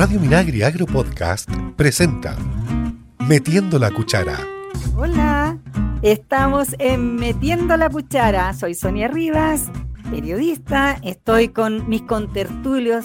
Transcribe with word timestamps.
Radio 0.00 0.18
Minagri 0.18 0.62
Agro 0.62 0.86
Podcast 0.86 1.46
presenta 1.76 2.34
Metiendo 3.18 3.78
la 3.78 3.90
Cuchara. 3.90 4.38
Hola, 4.96 5.58
estamos 6.00 6.74
en 6.78 7.16
Metiendo 7.16 7.76
la 7.76 7.90
Cuchara. 7.90 8.54
Soy 8.54 8.74
Sonia 8.74 9.08
Rivas, 9.08 9.68
periodista. 10.10 10.96
Estoy 11.02 11.48
con 11.48 11.86
mis 11.86 12.00
contertulios 12.00 13.04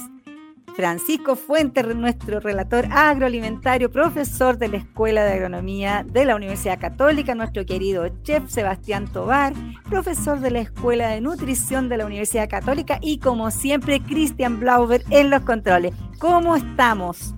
Francisco 0.76 1.38
Fuentes, 1.38 1.96
nuestro 1.96 2.42
relator 2.42 2.86
agroalimentario, 2.92 3.90
profesor 3.90 4.58
de 4.58 4.68
la 4.68 4.78
Escuela 4.78 5.24
de 5.24 5.34
Agronomía 5.34 6.06
de 6.06 6.26
la 6.26 6.36
Universidad 6.36 6.80
Católica, 6.80 7.34
nuestro 7.34 7.66
querido 7.66 8.10
chef 8.24 8.50
Sebastián 8.50 9.08
Tobar, 9.08 9.54
profesor 9.90 10.42
de 10.42 10.52
la 10.52 10.60
Escuela 10.60 11.08
de 11.08 11.22
Nutrición 11.22 11.88
de 11.88 11.98
la 11.98 12.06
Universidad 12.06 12.50
Católica 12.50 13.00
y 13.02 13.20
como 13.20 13.52
siempre 13.52 14.02
Cristian 14.02 14.60
Blauber 14.60 15.04
en 15.12 15.30
los 15.30 15.44
controles. 15.44 15.94
¿Cómo 16.20 16.58
estamos? 16.58 17.34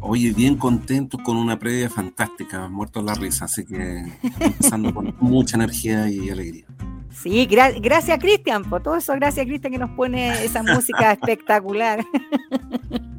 Oye, 0.00 0.32
bien 0.32 0.56
contento 0.56 1.18
con 1.18 1.36
una 1.36 1.58
previa 1.58 1.90
fantástica, 1.90 2.68
muerto 2.68 3.02
la 3.02 3.14
risa, 3.14 3.46
así 3.46 3.64
que 3.64 4.04
empezando 4.38 4.94
con 4.94 5.12
mucha 5.20 5.56
energía 5.56 6.08
y 6.08 6.30
alegría. 6.30 6.66
Sí, 7.10 7.46
gracias 7.46 8.18
Cristian, 8.18 8.64
por 8.64 8.82
todo 8.82 8.96
eso, 8.96 9.12
gracias 9.14 9.46
Cristian 9.46 9.72
que 9.72 9.78
nos 9.78 9.90
pone 9.90 10.44
esa 10.44 10.62
música 10.62 11.12
espectacular. 11.20 12.04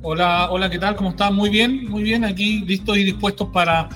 Hola, 0.02 0.50
hola, 0.52 0.70
¿qué 0.70 0.80
tal? 0.80 0.96
¿Cómo 0.96 1.10
están? 1.10 1.36
Muy 1.36 1.50
bien, 1.50 1.90
muy 1.90 2.04
bien, 2.04 2.24
aquí 2.24 2.62
listos 2.66 2.98
y 2.98 3.04
dispuestos 3.04 3.50
para 3.50 3.90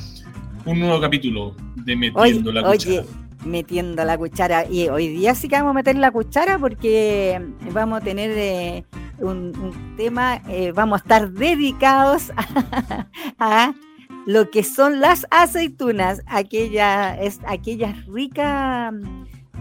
un 0.65 0.79
nuevo 0.79 0.99
capítulo 0.99 1.55
de 1.75 1.95
Metiendo 1.95 2.51
la 2.51 2.63
Cuchara. 2.63 3.01
Oye, 3.01 3.05
metiendo 3.45 4.03
la 4.05 4.17
cuchara. 4.17 4.65
Y 4.69 4.89
hoy 4.89 5.07
día 5.07 5.35
sí 5.35 5.47
que 5.47 5.55
vamos 5.55 5.71
a 5.71 5.73
meter 5.73 5.95
la 5.95 6.11
cuchara 6.11 6.57
porque 6.57 7.41
vamos 7.71 8.01
a 8.01 8.03
tener 8.03 8.31
eh, 8.31 8.85
un, 9.19 9.93
tema, 9.97 10.41
eh, 10.47 10.71
vamos 10.73 11.01
a 11.01 11.03
estar 11.03 11.31
dedicados 11.31 12.31
a, 13.39 13.73
lo 14.25 14.49
que 14.49 14.63
son 14.63 15.01
las 15.01 15.27
aceitunas, 15.31 16.21
aquella, 16.27 17.17
es, 17.19 17.39
aquellas 17.45 18.05
ricas 18.05 18.93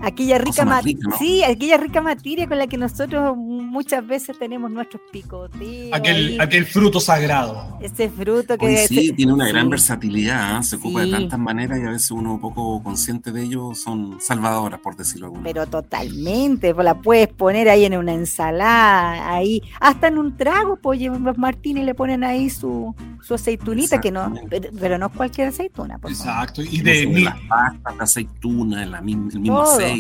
aquella 0.03 0.39
rica, 0.39 0.83
sí, 1.19 1.43
aquella 1.43 1.77
rica 1.77 2.01
materia 2.01 2.49
con 2.49 2.59
la 2.59 2.67
que 2.67 2.77
nosotros 2.77 3.37
muchas 3.37 4.07
veces 4.07 4.37
tenemos 4.39 4.71
nuestros 4.71 5.01
picoteos. 5.11 5.93
Aquel, 5.93 6.41
aquel 6.41 6.67
fruto 6.67 7.01
sagrado. 7.01 7.79
Ese 7.81 8.11
fruto 8.11 8.59
que... 8.59 8.87
sí, 8.89 9.13
tiene 9.13 9.33
una 9.33 9.49
gran 9.49 9.71
versatilidad, 9.71 10.59
¿eh? 10.59 10.65
se 10.65 10.77
ocupa 10.77 11.03
de 11.03 11.11
tantas 11.11 11.39
maneras 11.39 11.79
y 11.79 11.87
a 11.87 11.91
veces 11.91 12.11
uno 12.11 12.39
poco 12.41 12.83
consciente 12.83 13.31
de 13.31 13.45
ello 13.45 13.75
son 13.75 14.21
salvadoras, 14.21 14.81
por 14.81 14.97
decirlo 14.97 15.27
alguna. 15.27 15.45
Pero 15.45 15.67
totalmente, 15.67 16.75
pues 16.75 16.85
la 16.85 17.01
puedes 17.01 17.29
poner 17.29 17.69
ahí 17.69 17.85
en 17.85 17.97
una 17.97 18.13
ensalada, 18.13 19.35
ahí, 19.35 19.63
hasta 19.81 20.09
en 20.09 20.19
un 20.19 20.37
trago, 20.37 20.77
pues 20.77 21.01
los 21.01 21.39
Martínez 21.39 21.85
le 21.85 21.95
ponen 21.95 22.25
ahí 22.25 22.51
su, 22.51 22.95
su 23.23 23.35
aceitunita, 23.35 24.01
que 24.01 24.11
no, 24.11 24.33
pero, 24.79 24.99
no 24.99 25.07
es 25.07 25.13
cualquier 25.13 25.49
aceituna. 25.49 25.99
Por 25.99 26.11
Exacto, 26.11 26.63
y 26.63 26.81
de... 26.81 27.13
Las 27.23 27.39
pastas, 27.43 27.97
la 27.97 28.05
aceituna, 28.05 28.83
el 28.83 29.03
mismo 29.03 29.61
aceite 29.61 29.92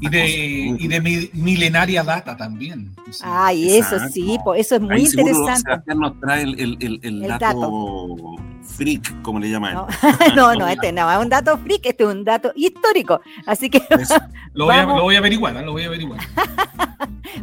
y 0.00 0.08
de, 0.08 0.76
y 0.78 0.88
de 0.88 1.30
milenaria 1.34 2.02
data 2.02 2.36
también. 2.36 2.94
Ay, 3.22 3.76
eso 3.76 3.98
sí, 4.12 4.38
eso 4.56 4.76
es 4.76 4.80
muy 4.80 5.04
interesante. 5.04 5.94
nos 5.94 6.18
trae 6.20 6.42
el, 6.42 7.26
dato, 7.38 8.16
freak, 8.62 9.22
como 9.22 9.40
le 9.40 9.50
llaman. 9.50 9.86
No, 10.34 10.54
no, 10.58 10.68
este 10.68 10.92
no 10.92 11.10
es 11.10 11.18
un 11.18 11.28
dato 11.28 11.56
freak, 11.58 11.86
este 11.86 12.04
es 12.04 12.10
un 12.10 12.24
dato 12.24 12.52
histórico. 12.54 13.20
Así 13.46 13.70
que. 13.70 13.82
lo, 14.54 14.66
voy 14.66 14.74
a, 14.74 14.84
lo 14.84 15.02
voy 15.02 15.14
a 15.14 15.18
averiguar, 15.18 15.56
¿eh? 15.56 15.64
lo 15.64 15.72
voy 15.72 15.84
a 15.84 15.86
averiguar. 15.86 16.20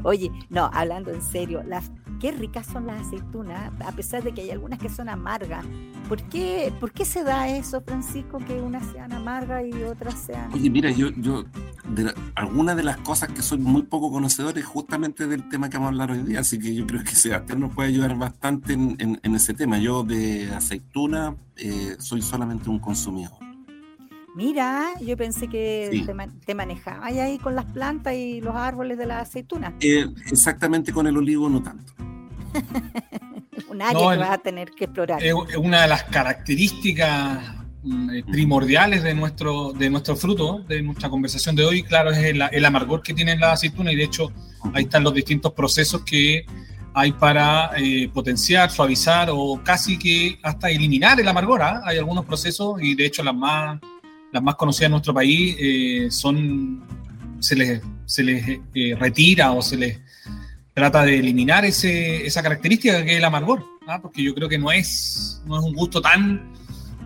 Oye, 0.03 0.31
no, 0.49 0.69
hablando 0.73 1.11
en 1.11 1.21
serio, 1.21 1.63
las 1.63 1.91
qué 2.19 2.31
ricas 2.31 2.65
son 2.67 2.87
las 2.87 3.01
aceitunas, 3.01 3.71
a 3.85 3.91
pesar 3.91 4.23
de 4.23 4.33
que 4.33 4.41
hay 4.41 4.51
algunas 4.51 4.79
que 4.79 4.89
son 4.89 5.09
amargas. 5.09 5.65
¿Por 6.07 6.21
qué, 6.23 6.71
¿Por 6.79 6.91
qué 6.91 7.05
se 7.05 7.23
da 7.23 7.49
eso, 7.49 7.81
Francisco, 7.81 8.39
que 8.39 8.53
unas 8.61 8.85
sean 8.91 9.11
amargas 9.13 9.63
y 9.65 9.83
otras 9.83 10.15
sean... 10.15 10.53
Oye, 10.53 10.69
mira, 10.69 10.89
yo, 10.91 11.09
yo 11.17 11.43
de 11.89 12.13
algunas 12.35 12.75
de 12.75 12.83
las 12.83 12.97
cosas 12.97 13.29
que 13.29 13.41
soy 13.41 13.59
muy 13.59 13.83
poco 13.83 14.11
conocedor 14.11 14.57
es 14.57 14.65
justamente 14.65 15.27
del 15.27 15.47
tema 15.49 15.69
que 15.69 15.77
vamos 15.77 15.87
a 15.87 16.03
hablar 16.03 16.11
hoy 16.11 16.23
día, 16.23 16.39
así 16.39 16.59
que 16.59 16.73
yo 16.73 16.85
creo 16.87 17.03
que 17.03 17.15
Sebastián 17.15 17.59
nos 17.59 17.73
puede 17.73 17.89
ayudar 17.89 18.15
bastante 18.17 18.73
en, 18.73 19.19
en, 19.21 19.35
ese 19.35 19.53
tema. 19.53 19.77
Yo 19.77 20.03
de 20.03 20.51
aceituna 20.53 21.35
eh, 21.57 21.95
soy 21.99 22.21
solamente 22.21 22.69
un 22.69 22.79
consumidor. 22.79 23.33
Mira, 24.35 24.99
yo 24.99 25.15
pensé 25.15 25.47
que 25.47 26.03
te, 26.45 26.53
manejabas 26.53 27.13
ahí 27.13 27.37
con 27.37 27.55
las 27.55 27.65
plantas 27.65 28.15
y 28.15 28.41
los 28.41 28.53
árboles 28.53 28.97
de 28.97 29.05
la 29.05 29.21
aceituna. 29.21 29.73
Eh, 29.79 30.05
exactamente 30.29 30.91
con 30.91 31.07
el 31.07 31.15
olivo 31.15 31.47
no 31.47 31.63
tanto. 31.63 31.93
Un 33.69 33.81
área 33.81 34.11
que 34.11 34.17
vas 34.17 34.31
a 34.31 34.37
tener 34.39 34.71
que 34.71 34.85
explorar. 34.85 35.23
Es 35.23 35.33
una 35.57 35.83
de 35.83 35.87
las 35.87 36.03
características 36.03 37.54
eh, 38.13 38.23
primordiales 38.31 39.03
de 39.03 39.13
nuestro, 39.13 39.73
de 39.73 39.89
nuestro 39.89 40.15
fruto, 40.15 40.59
de 40.67 40.81
nuestra 40.81 41.09
conversación 41.09 41.55
de 41.55 41.65
hoy, 41.65 41.83
claro, 41.83 42.11
es 42.11 42.17
el, 42.17 42.65
amargor 42.65 43.01
que 43.01 43.13
tiene 43.13 43.37
la 43.37 43.53
aceituna 43.53 43.91
y 43.91 43.95
de 43.95 44.03
hecho 44.03 44.31
ahí 44.73 44.83
están 44.83 45.03
los 45.03 45.13
distintos 45.13 45.53
procesos 45.53 46.01
que 46.03 46.45
hay 46.93 47.11
para 47.11 47.71
eh, 47.77 48.09
potenciar, 48.13 48.71
suavizar 48.71 49.29
o 49.31 49.61
casi 49.63 49.97
que 49.97 50.39
hasta 50.43 50.69
eliminar 50.69 51.19
el 51.19 51.27
amargor. 51.27 51.61
¿ah? 51.61 51.81
Hay 51.85 51.97
algunos 51.97 52.25
procesos 52.25 52.81
y 52.81 52.95
de 52.95 53.05
hecho 53.05 53.21
las 53.23 53.35
más 53.35 53.79
las 54.35 54.43
más 54.43 54.55
conocidas 54.55 54.87
en 54.87 54.91
nuestro 54.91 55.13
país, 55.13 55.55
eh, 55.57 56.07
son, 56.11 56.83
se 57.39 57.55
les, 57.55 57.81
se 58.05 58.21
les 58.21 58.59
eh, 58.73 58.93
retira 58.99 59.53
o 59.53 59.61
se 59.61 59.77
les 59.77 59.99
trata 60.73 61.03
de 61.03 61.19
eliminar 61.19 61.63
ese, 61.63 62.25
esa 62.25 62.43
característica 62.43 63.05
que 63.05 63.13
es 63.13 63.17
el 63.17 63.23
amargor, 63.23 63.63
¿ah? 63.87 64.01
porque 64.01 64.21
yo 64.21 64.35
creo 64.35 64.49
que 64.49 64.57
no 64.57 64.73
es, 64.73 65.41
no 65.45 65.57
es 65.57 65.63
un 65.63 65.73
gusto 65.73 66.01
tan, 66.01 66.51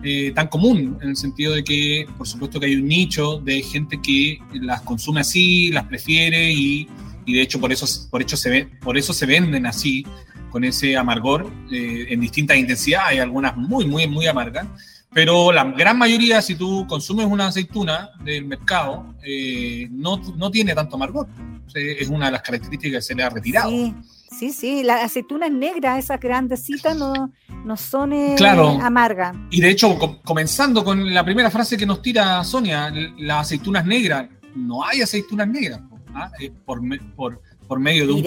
eh, 0.02 0.32
tan 0.34 0.48
común, 0.48 0.98
en 1.02 1.10
el 1.10 1.16
sentido 1.16 1.54
de 1.54 1.64
que, 1.64 2.06
por 2.16 2.26
supuesto 2.26 2.58
que 2.58 2.66
hay 2.66 2.76
un 2.76 2.86
nicho 2.86 3.38
de 3.38 3.62
gente 3.62 4.00
que 4.02 4.38
las 4.54 4.80
consume 4.82 5.20
así, 5.20 5.70
las 5.70 5.84
prefiere 5.84 6.52
y, 6.52 6.88
y 7.26 7.34
de 7.34 7.42
hecho 7.42 7.60
por 7.60 7.72
eso, 7.72 7.86
por, 8.10 8.22
hecho 8.22 8.36
se 8.36 8.50
ve, 8.50 8.68
por 8.82 8.96
eso 8.96 9.12
se 9.12 9.26
venden 9.26 9.66
así, 9.66 10.06
con 10.50 10.64
ese 10.64 10.96
amargor 10.96 11.48
en 11.70 12.20
distintas 12.20 12.56
intensidades, 12.56 13.10
hay 13.10 13.18
algunas 13.18 13.56
muy, 13.56 13.86
muy, 13.86 14.08
muy 14.08 14.26
amargas, 14.26 14.66
pero 15.12 15.50
la 15.50 15.64
gran 15.64 15.98
mayoría, 15.98 16.40
si 16.40 16.54
tú 16.54 16.86
consumes 16.86 17.26
una 17.26 17.48
aceituna 17.48 18.10
del 18.22 18.44
mercado, 18.44 19.14
eh, 19.22 19.88
no, 19.90 20.20
no, 20.36 20.50
tiene 20.50 20.74
tanto 20.74 20.96
amargor. 20.96 21.26
Es 21.74 22.08
una 22.08 22.26
de 22.26 22.32
las 22.32 22.42
características 22.42 22.98
que 22.98 23.02
se 23.02 23.14
le 23.16 23.24
ha 23.24 23.30
retirado. 23.30 23.70
Sí, 23.70 23.94
sí, 24.30 24.52
sí. 24.52 24.82
Las 24.82 25.04
aceitunas 25.04 25.50
negras, 25.50 25.98
esas 25.98 26.20
grandecitas, 26.20 26.96
no, 26.96 27.32
no 27.64 27.76
son 27.76 28.12
eh, 28.12 28.36
amargas. 28.80 29.36
Y 29.50 29.60
de 29.60 29.70
hecho, 29.70 29.98
comenzando 30.24 30.84
con 30.84 31.12
la 31.12 31.24
primera 31.24 31.50
frase 31.50 31.76
que 31.76 31.86
nos 31.86 32.02
tira 32.02 32.42
Sonia, 32.44 32.92
las 33.18 33.46
aceitunas 33.46 33.84
negras, 33.84 34.28
no 34.54 34.84
hay 34.84 35.02
aceitunas 35.02 35.48
negras. 35.48 35.80
¿ah? 36.14 36.30
por, 36.64 36.80
por, 37.14 37.40
por, 37.66 37.80
medio 37.80 38.06
de 38.06 38.12
un 38.12 38.24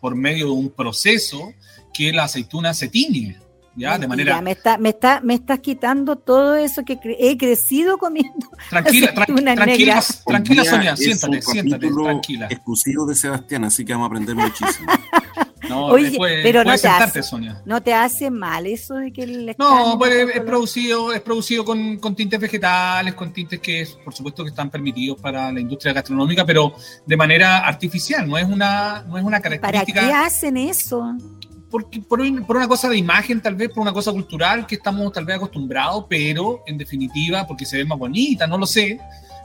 por 0.00 0.14
medio 0.14 0.46
de 0.46 0.52
un 0.52 0.70
proceso 0.70 1.52
que 1.92 2.12
la 2.12 2.24
aceituna 2.24 2.74
se 2.74 2.88
tiñe. 2.88 3.36
¿ya? 3.76 3.98
De 3.98 4.06
manera... 4.06 4.40
me, 4.40 4.52
está, 4.52 4.78
me, 4.78 4.90
está, 4.90 5.20
me 5.20 5.34
estás 5.34 5.60
quitando 5.60 6.16
todo 6.16 6.54
eso 6.54 6.84
que 6.84 6.98
he 7.18 7.36
crecido 7.36 7.98
comiendo. 7.98 8.48
Tranquila, 8.70 9.14
tranquila, 9.14 9.54
tranquila, 10.26 10.64
Sonia, 10.64 10.96
siéntate, 10.96 11.42
siéntate, 11.42 11.88
tranquila. 11.90 12.46
Exclusivo 12.50 13.06
de 13.06 13.14
Sebastián, 13.14 13.64
así 13.64 13.84
que 13.84 13.92
vamos 13.92 14.06
a 14.06 14.08
aprender 14.08 14.34
muchísimo. 14.36 14.92
No, 15.68 15.86
Oye, 15.86 16.16
pero 16.18 16.64
no 16.64 16.76
te, 16.76 16.88
hace, 16.88 17.22
Sonia. 17.22 17.62
no 17.64 17.82
te 17.82 17.94
hace 17.94 18.30
mal 18.30 18.66
eso 18.66 18.94
de 18.94 19.12
que 19.12 19.22
el 19.22 19.54
No, 19.58 19.96
pues 19.98 20.28
es, 20.34 20.40
producido, 20.42 21.12
es 21.12 21.20
producido 21.20 21.64
con, 21.64 21.98
con, 21.98 22.14
tintes 22.14 22.40
vegetales, 22.40 23.14
con 23.14 23.32
tintes 23.32 23.60
que 23.60 23.86
por 24.04 24.14
supuesto 24.14 24.42
que 24.44 24.50
están 24.50 24.70
permitidos 24.70 25.20
para 25.20 25.50
la 25.52 25.60
industria 25.60 25.92
gastronómica, 25.92 26.44
pero 26.44 26.74
de 27.06 27.16
manera 27.16 27.58
artificial, 27.58 28.28
no 28.28 28.36
es 28.38 28.44
una, 28.44 29.04
no 29.08 29.18
es 29.18 29.24
una 29.24 29.40
característica. 29.40 30.00
¿Para 30.00 30.12
qué 30.12 30.26
hacen 30.26 30.56
eso? 30.56 31.16
por, 32.08 32.56
una 32.56 32.68
cosa 32.68 32.88
de 32.88 32.96
imagen, 32.96 33.40
tal 33.40 33.56
vez, 33.56 33.70
por 33.70 33.82
una 33.82 33.92
cosa 33.92 34.12
cultural 34.12 34.66
que 34.66 34.76
estamos 34.76 35.12
tal 35.12 35.24
vez 35.24 35.36
acostumbrados, 35.36 36.06
pero 36.08 36.62
en 36.66 36.78
definitiva, 36.78 37.46
porque 37.46 37.66
se 37.66 37.78
ve 37.78 37.84
más 37.84 37.98
bonita, 37.98 38.46
no 38.46 38.58
lo 38.58 38.66
sé, 38.66 39.00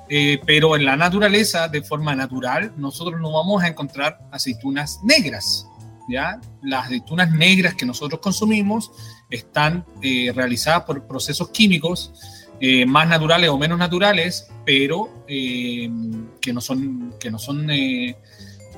eh, 0.09 0.39
pero 0.45 0.75
en 0.75 0.85
la 0.85 0.95
naturaleza, 0.95 1.67
de 1.67 1.81
forma 1.81 2.15
natural, 2.15 2.73
nosotros 2.77 3.19
no 3.19 3.31
vamos 3.31 3.63
a 3.63 3.67
encontrar 3.67 4.19
aceitunas 4.31 4.99
negras. 5.03 5.67
Las 6.61 6.85
aceitunas 6.85 7.31
negras 7.31 7.75
que 7.75 7.85
nosotros 7.85 8.19
consumimos 8.21 8.91
están 9.29 9.85
eh, 10.01 10.31
realizadas 10.33 10.83
por 10.83 11.05
procesos 11.07 11.49
químicos 11.49 12.11
eh, 12.59 12.85
más 12.85 13.07
naturales 13.07 13.49
o 13.49 13.57
menos 13.57 13.77
naturales, 13.77 14.47
pero 14.65 15.25
que 15.27 16.53
no 16.53 16.61
son, 16.61 17.13
que 17.19 17.31
no 17.31 17.39
son 17.39 17.67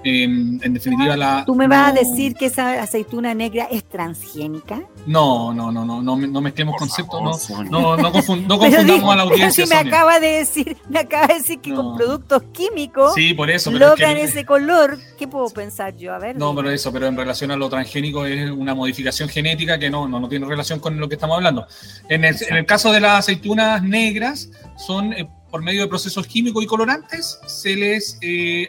en 0.04 0.74
definitiva, 0.74 1.16
la. 1.16 1.44
¿Tú 1.46 1.56
me 1.56 1.68
vas 1.68 1.92
a 1.92 1.94
decir 1.94 2.34
que 2.36 2.48
esa 2.48 2.82
aceituna 2.82 3.34
negra 3.34 3.68
es 3.70 3.84
transgénica? 3.84 4.82
No, 5.06 5.54
no, 5.54 5.72
no, 5.72 5.86
no, 5.86 6.02
no, 6.02 6.16
no 6.16 6.42
mezclemos 6.42 6.76
conceptos, 6.78 7.50
no, 7.50 7.64
no, 7.66 7.98
no, 7.98 8.12
confundamos 8.12 8.66
a 8.66 9.16
la 9.16 9.24
audiencia. 9.24 9.66
Si 9.66 9.70
me 9.70 9.80
acaba 9.80 10.20
de 10.20 10.28
decir, 10.28 10.78
me 10.90 11.00
acaba 11.00 11.28
de 11.28 11.36
decir 11.36 11.60
que 11.60 11.74
con 11.74 11.96
productos 11.96 12.44
químicos 12.52 13.14
sí, 13.14 13.34
por 13.34 13.50
eso, 13.50 13.72
logran 13.72 14.18
ese 14.18 14.46
color. 14.46 14.98
¿Qué 15.18 15.28
puedo 15.28 15.50
pensar 15.50 15.96
yo? 15.98 16.14
A 16.14 16.20
ver. 16.20 16.38
No, 16.38 16.56
pero 16.56 16.72
eso, 16.72 16.92
pero 16.92 17.08
en 17.08 17.18
relación 17.18 17.52
a 17.52 17.56
lo 17.56 17.70
transgénico 17.70 18.26
es 18.26 18.50
una 18.50 18.74
modificación 18.74 19.30
genética 19.30 19.78
que 19.78 19.90
no, 19.90 20.08
no, 20.08 20.20
no 20.20 20.28
tiene 20.28 20.46
relación 20.46 20.80
con 20.80 21.00
lo 21.00 21.08
que 21.08 21.16
estamos 21.16 21.38
hablando. 21.38 21.68
En 22.10 22.26
el, 22.26 22.36
en 22.50 22.58
el 22.58 22.66
caso 22.66 22.92
de 22.92 23.00
las 23.00 23.20
aceitunas 23.20 23.84
negras, 23.84 24.50
son 24.78 25.14
eh, 25.14 25.28
por 25.52 25.62
medio 25.62 25.82
de 25.82 25.88
procesos 25.88 26.26
químicos 26.26 26.64
y 26.64 26.68
colorantes, 26.68 27.40
se 27.46 27.76
les 27.76 28.18
eh, 28.22 28.68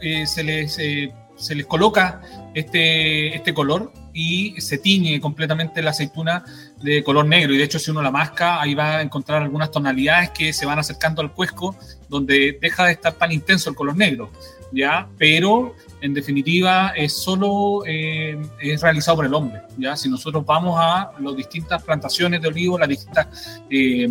eh, 0.00 0.26
se, 0.26 0.44
les, 0.44 0.78
eh, 0.78 1.12
se 1.36 1.54
les 1.54 1.66
coloca 1.66 2.20
este, 2.54 3.34
este 3.34 3.54
color 3.54 3.92
y 4.12 4.60
se 4.60 4.78
tiñe 4.78 5.20
completamente 5.20 5.82
la 5.82 5.90
aceituna 5.90 6.44
de 6.82 7.02
color 7.02 7.26
negro. 7.26 7.54
Y 7.54 7.58
de 7.58 7.64
hecho, 7.64 7.78
si 7.78 7.90
uno 7.90 8.02
la 8.02 8.10
masca, 8.10 8.60
ahí 8.60 8.74
va 8.74 8.98
a 8.98 9.02
encontrar 9.02 9.42
algunas 9.42 9.70
tonalidades 9.70 10.30
que 10.30 10.52
se 10.52 10.66
van 10.66 10.78
acercando 10.78 11.22
al 11.22 11.32
cuesco, 11.32 11.76
donde 12.08 12.58
deja 12.60 12.86
de 12.86 12.92
estar 12.92 13.12
tan 13.14 13.32
intenso 13.32 13.70
el 13.70 13.76
color 13.76 13.96
negro. 13.96 14.30
¿ya? 14.72 15.08
Pero 15.18 15.74
en 16.00 16.14
definitiva 16.14 16.92
es 16.96 17.12
solo 17.12 17.82
eh, 17.86 18.40
es 18.60 18.82
realizado 18.82 19.16
por 19.18 19.26
el 19.26 19.34
hombre. 19.34 19.60
¿ya? 19.76 19.96
Si 19.96 20.08
nosotros 20.08 20.44
vamos 20.44 20.76
a 20.78 21.12
las 21.18 21.36
distintas 21.36 21.82
plantaciones 21.82 22.40
de 22.40 22.48
olivo, 22.48 22.78
las 22.78 22.88
distintas 22.88 23.60
eh, 23.68 24.08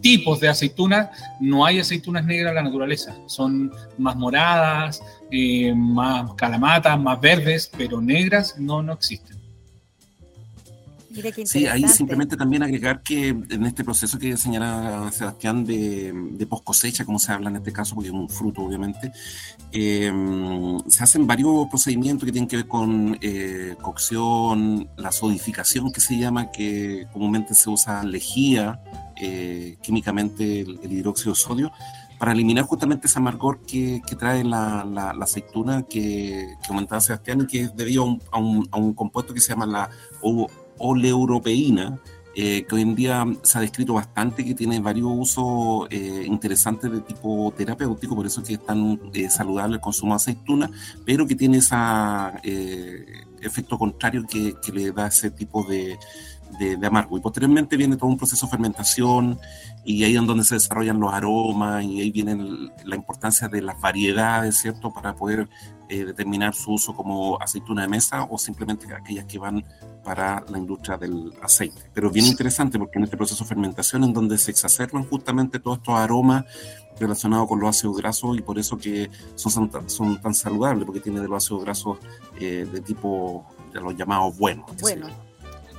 tipos 0.00 0.40
de 0.40 0.48
aceitunas, 0.48 1.08
no 1.40 1.64
hay 1.64 1.80
aceitunas 1.80 2.24
negras 2.24 2.50
en 2.50 2.56
la 2.56 2.62
naturaleza. 2.62 3.16
Son 3.26 3.72
más 3.98 4.16
moradas, 4.16 5.02
eh, 5.30 5.74
más 5.74 6.34
calamatas, 6.34 6.98
más 6.98 7.20
verdes, 7.20 7.70
pero 7.76 8.00
negras 8.00 8.56
no, 8.58 8.82
no 8.82 8.92
existen. 8.92 9.31
Sí, 11.44 11.66
ahí 11.66 11.86
simplemente 11.88 12.36
también 12.36 12.62
agregar 12.62 13.02
que 13.02 13.28
en 13.28 13.66
este 13.66 13.84
proceso 13.84 14.18
que 14.18 14.36
señala 14.36 15.10
Sebastián 15.12 15.64
de, 15.64 16.12
de 16.12 16.46
post 16.46 16.64
cosecha, 16.64 17.04
como 17.04 17.18
se 17.18 17.32
habla 17.32 17.50
en 17.50 17.56
este 17.56 17.72
caso, 17.72 17.94
porque 17.94 18.08
es 18.08 18.14
un 18.14 18.28
fruto 18.28 18.62
obviamente, 18.62 19.12
em, 19.72 20.78
se 20.88 21.04
hacen 21.04 21.26
varios 21.26 21.68
procedimientos 21.68 22.24
que 22.26 22.32
tienen 22.32 22.48
que 22.48 22.56
ver 22.56 22.68
con 22.68 23.18
eh, 23.20 23.76
cocción, 23.80 24.88
la 24.96 25.12
sodificación 25.12 25.92
que 25.92 26.00
se 26.00 26.18
llama, 26.18 26.50
que 26.50 27.06
comúnmente 27.12 27.54
se 27.54 27.68
usa 27.68 28.02
lejía, 28.04 28.80
eh, 29.20 29.76
químicamente 29.82 30.60
el, 30.60 30.92
hidróxido 30.92 31.32
de 31.32 31.38
sodio, 31.38 31.72
para 32.18 32.32
eliminar 32.32 32.64
justamente 32.64 33.08
ese 33.08 33.18
amargor 33.18 33.60
que, 33.66 34.00
que 34.06 34.14
trae 34.14 34.44
la, 34.44 34.84
la, 34.84 35.10
aceituna 35.10 35.82
que, 35.82 36.54
que, 36.62 36.68
comentaba 36.68 37.00
Sebastián 37.00 37.40
y 37.42 37.46
que 37.46 37.60
es 37.62 37.76
debido 37.76 38.02
a 38.02 38.06
un, 38.06 38.22
a 38.30 38.38
un, 38.38 38.68
a 38.70 38.76
un 38.78 38.94
compuesto 38.94 39.34
que 39.34 39.40
se 39.40 39.48
llama 39.48 39.66
la 39.66 39.90
oleuropeína, 40.82 42.00
eh, 42.34 42.64
que 42.66 42.74
hoy 42.74 42.82
en 42.82 42.94
día 42.94 43.26
se 43.42 43.58
ha 43.58 43.60
descrito 43.60 43.94
bastante, 43.94 44.44
que 44.44 44.54
tiene 44.54 44.80
varios 44.80 45.10
usos 45.12 45.86
eh, 45.90 46.24
interesantes 46.26 46.90
de 46.90 47.00
tipo 47.00 47.52
terapéutico, 47.56 48.16
por 48.16 48.26
eso 48.26 48.40
es 48.40 48.48
que 48.48 48.54
es 48.54 48.64
tan 48.64 48.98
eh, 49.12 49.28
saludable 49.28 49.76
el 49.76 49.80
consumo 49.80 50.14
de 50.14 50.16
aceituna, 50.16 50.70
pero 51.04 51.26
que 51.26 51.34
tiene 51.34 51.58
ese 51.58 51.76
efecto 53.42 53.78
contrario 53.78 54.24
que, 54.26 54.54
le 54.72 54.92
da 54.92 55.08
ese 55.08 55.30
tipo 55.30 55.62
de, 55.64 55.98
de, 56.58 56.86
amargo. 56.86 57.16
Y 57.16 57.20
posteriormente 57.20 57.76
viene 57.76 57.96
todo 57.96 58.08
un 58.08 58.16
proceso 58.16 58.46
de 58.46 58.50
fermentación 58.50 59.38
y 59.84 60.04
ahí 60.04 60.16
es 60.16 60.26
donde 60.26 60.44
se 60.44 60.54
desarrollan 60.54 61.00
los 61.00 61.12
aromas 61.12 61.84
y 61.84 62.00
ahí 62.00 62.10
viene 62.10 62.70
la 62.84 62.96
importancia 62.96 63.48
de 63.48 63.62
las 63.62 63.80
variedades, 63.80 64.56
¿cierto? 64.58 64.92
Para 64.92 65.14
poder 65.14 65.48
eh, 65.88 66.04
determinar 66.04 66.54
su 66.54 66.72
uso 66.72 66.94
como 66.94 67.40
aceituna 67.40 67.82
de 67.82 67.88
mesa 67.88 68.24
o 68.30 68.38
simplemente 68.38 68.92
aquellas 68.94 69.24
que 69.24 69.38
van 69.38 69.64
para 70.04 70.44
la 70.48 70.58
industria 70.58 70.96
del 70.96 71.32
aceite. 71.42 71.90
Pero 71.92 72.08
es 72.08 72.12
bien 72.12 72.26
interesante 72.26 72.78
porque 72.78 72.98
en 72.98 73.04
este 73.04 73.16
proceso 73.16 73.44
de 73.44 73.48
fermentación 73.48 74.04
en 74.04 74.12
donde 74.12 74.38
se 74.38 74.50
exacerban 74.50 75.04
justamente 75.04 75.58
todos 75.58 75.78
estos 75.78 75.94
aromas 75.94 76.44
relacionados 76.98 77.48
con 77.48 77.58
los 77.60 77.70
ácidos 77.76 77.96
grasos 77.96 78.38
y 78.38 78.42
por 78.42 78.58
eso 78.58 78.78
que 78.78 79.10
son, 79.34 79.70
son 79.86 80.20
tan 80.20 80.34
saludables 80.34 80.84
porque 80.84 81.00
tiene 81.00 81.20
de 81.20 81.28
los 81.28 81.44
ácidos 81.44 81.64
grasos 81.64 81.98
eh, 82.38 82.66
de 82.70 82.80
tipo 82.80 83.46
de 83.72 83.80
los 83.80 83.96
llamados 83.96 84.36
buenos. 84.36 84.66
Bueno. 84.80 85.31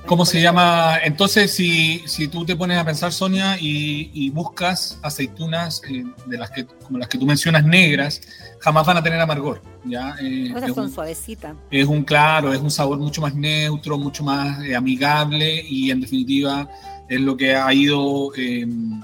¿Cómo 0.06 0.26
se 0.26 0.42
llama? 0.42 0.98
Entonces, 1.02 1.50
si, 1.52 2.02
si 2.06 2.28
tú 2.28 2.44
te 2.44 2.54
pones 2.54 2.76
a 2.76 2.84
pensar, 2.84 3.10
Sonia, 3.10 3.56
y, 3.58 4.28
buscas 4.30 4.98
aceitunas 5.02 5.80
eh, 5.88 6.04
de 6.26 6.36
las 6.36 6.50
que, 6.50 6.66
como 6.66 6.98
las 6.98 7.08
que 7.08 7.16
tú 7.16 7.24
mencionas, 7.24 7.64
negras, 7.64 8.20
jamás 8.60 8.84
van 8.86 8.98
a 8.98 9.02
tener 9.02 9.18
amargor. 9.18 9.62
¿ya? 9.84 10.14
Eh, 10.20 10.52
son 10.74 10.92
suavecitas. 10.92 11.54
Es 11.70 11.86
un 11.86 12.04
claro, 12.04 12.52
es 12.52 12.60
un 12.60 12.70
sabor 12.70 12.98
mucho 12.98 13.22
más 13.22 13.34
neutro, 13.34 13.96
mucho 13.96 14.22
más 14.24 14.62
eh, 14.64 14.76
amigable 14.76 15.64
y 15.66 15.90
en 15.90 16.02
definitiva 16.02 16.68
es 17.08 17.20
lo 17.20 17.36
que 17.36 17.54
ha 17.54 17.72
ido 17.72 18.34
em, 18.36 19.00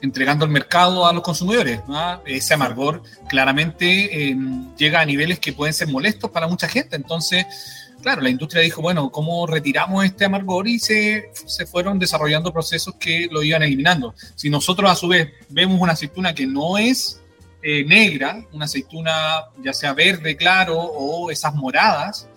entregando 0.00 0.44
el 0.44 0.52
mercado 0.52 1.06
a 1.08 1.12
los 1.12 1.22
consumidores. 1.22 1.80
Ese 2.24 2.54
amargor 2.54 3.02
claramente 3.28 4.28
em, 4.28 4.74
llega 4.76 5.00
a 5.00 5.04
niveles 5.04 5.40
que 5.40 5.52
pueden 5.52 5.74
ser 5.74 5.88
molestos 5.88 6.30
para 6.30 6.46
mucha 6.46 6.68
gente. 6.68 6.94
Entonces, 6.94 7.46
claro, 8.02 8.22
la 8.22 8.30
industria 8.30 8.62
dijo, 8.62 8.82
bueno, 8.82 9.10
¿cómo 9.10 9.46
retiramos 9.46 10.04
este 10.04 10.24
amargor? 10.24 10.68
Y 10.68 10.78
se, 10.78 11.30
se 11.32 11.66
fueron 11.66 11.98
desarrollando 11.98 12.52
procesos 12.52 12.94
que 12.96 13.28
lo 13.30 13.42
iban 13.42 13.62
eliminando. 13.62 14.14
Si 14.34 14.50
nosotros 14.50 14.90
a 14.90 14.94
su 14.94 15.08
vez 15.08 15.30
vemos 15.48 15.80
una 15.80 15.92
aceituna 15.92 16.34
que 16.34 16.46
no 16.46 16.78
es 16.78 17.20
eh, 17.62 17.84
negra, 17.84 18.44
una 18.52 18.66
aceituna 18.66 19.46
ya 19.62 19.72
sea 19.72 19.92
verde 19.92 20.36
claro 20.36 20.78
o 20.78 21.30
esas 21.30 21.54
moradas, 21.54 22.28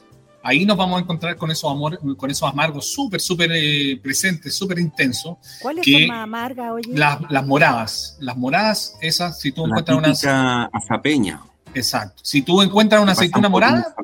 ahí 0.41 0.65
nos 0.65 0.77
vamos 0.77 0.99
a 0.99 1.03
encontrar 1.03 1.35
con 1.35 1.51
esos, 1.51 1.71
amor, 1.71 1.99
con 2.17 2.31
esos 2.31 2.49
amargos 2.49 2.91
súper, 2.91 3.21
súper 3.21 3.51
eh, 3.53 3.99
presentes, 4.01 4.55
súper 4.55 4.79
intensos. 4.79 5.37
¿Cuáles 5.61 5.85
son 5.85 6.07
más 6.07 6.23
amargas, 6.23 6.71
oye? 6.71 6.97
Las, 6.97 7.19
las, 7.29 7.45
moradas. 7.45 8.17
Las 8.19 8.37
moradas, 8.37 8.97
esas, 9.01 9.39
si 9.39 9.51
tú 9.51 9.65
encuentras 9.65 10.23
una... 10.23 10.69
azapeña. 10.73 11.41
Exacto. 11.73 12.21
Si 12.23 12.41
tú 12.41 12.61
encuentras 12.61 13.01
una 13.01 13.11
aceituna 13.11 13.49
morada, 13.49 13.95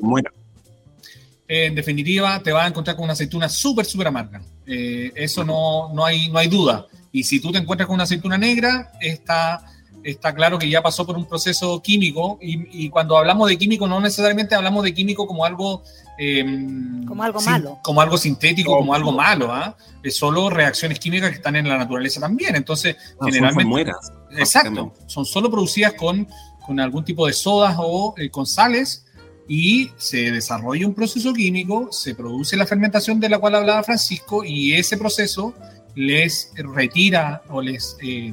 en 1.48 1.74
definitiva, 1.74 2.42
te 2.42 2.52
vas 2.52 2.64
a 2.64 2.68
encontrar 2.68 2.96
con 2.96 3.04
una 3.04 3.12
aceituna 3.12 3.48
súper, 3.48 3.86
súper 3.86 4.08
amarga. 4.08 4.42
Eh, 4.66 5.12
eso 5.14 5.44
no, 5.44 5.92
no, 5.94 6.04
hay, 6.04 6.28
no 6.28 6.38
hay 6.38 6.48
duda. 6.48 6.86
Y 7.12 7.22
si 7.24 7.40
tú 7.40 7.52
te 7.52 7.58
encuentras 7.58 7.86
con 7.86 7.94
una 7.94 8.02
aceituna 8.02 8.36
negra, 8.36 8.92
está, 9.00 9.64
está 10.02 10.34
claro 10.34 10.58
que 10.58 10.68
ya 10.68 10.82
pasó 10.82 11.06
por 11.06 11.16
un 11.16 11.24
proceso 11.24 11.80
químico. 11.80 12.38
Y, 12.42 12.90
cuando 12.90 13.16
hablamos 13.16 13.48
de 13.48 13.56
químico, 13.56 13.86
no 13.86 14.00
necesariamente 14.00 14.56
hablamos 14.56 14.82
de 14.82 14.92
químico 14.92 15.26
como 15.26 15.44
algo. 15.44 15.84
Em, 16.18 17.04
como 17.06 17.22
algo 17.22 17.40
malo. 17.40 17.78
Como 17.82 18.00
algo 18.00 18.18
sintético, 18.18 18.76
como 18.76 18.92
algo 18.92 19.12
malo. 19.12 19.52
¿ah? 19.52 19.76
Es 20.02 20.16
solo 20.16 20.50
reacciones 20.50 20.98
químicas 20.98 21.30
que 21.30 21.36
están 21.36 21.54
en 21.54 21.68
la 21.68 21.78
naturaleza 21.78 22.20
también. 22.20 22.56
Entonces, 22.56 22.96
generalmente. 23.24 23.92
Son 23.92 24.38
exacto. 24.38 24.94
Son 25.06 25.24
solo 25.24 25.48
producidas 25.48 25.92
con, 25.92 26.26
con 26.66 26.80
algún 26.80 27.04
tipo 27.04 27.26
de 27.28 27.32
sodas 27.32 27.76
o 27.78 28.14
eh, 28.18 28.30
con 28.30 28.46
sales 28.46 29.05
y 29.48 29.90
se 29.96 30.30
desarrolla 30.30 30.86
un 30.86 30.94
proceso 30.94 31.32
químico, 31.32 31.88
se 31.92 32.14
produce 32.14 32.56
la 32.56 32.66
fermentación 32.66 33.20
de 33.20 33.28
la 33.28 33.38
cual 33.38 33.54
hablaba 33.54 33.82
Francisco 33.82 34.44
y 34.44 34.74
ese 34.74 34.96
proceso 34.96 35.54
les 35.94 36.52
retira 36.56 37.42
o 37.48 37.62
les 37.62 37.96
eh, 38.02 38.32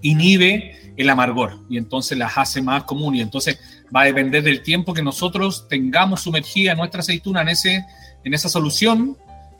inhibe 0.00 0.94
el 0.96 1.08
amargor 1.10 1.58
y 1.68 1.78
entonces 1.78 2.18
las 2.18 2.36
hace 2.36 2.60
más 2.62 2.84
común 2.84 3.14
y 3.14 3.20
entonces 3.20 3.58
va 3.94 4.02
a 4.02 4.04
depender 4.04 4.42
del 4.42 4.62
tiempo 4.62 4.94
que 4.94 5.02
nosotros 5.02 5.66
tengamos 5.68 6.22
sumergida 6.22 6.74
nuestra 6.74 7.00
aceituna 7.00 7.42
en, 7.42 7.48
ese, 7.48 7.84
en 8.24 8.34
esa 8.34 8.48
solución 8.48 9.16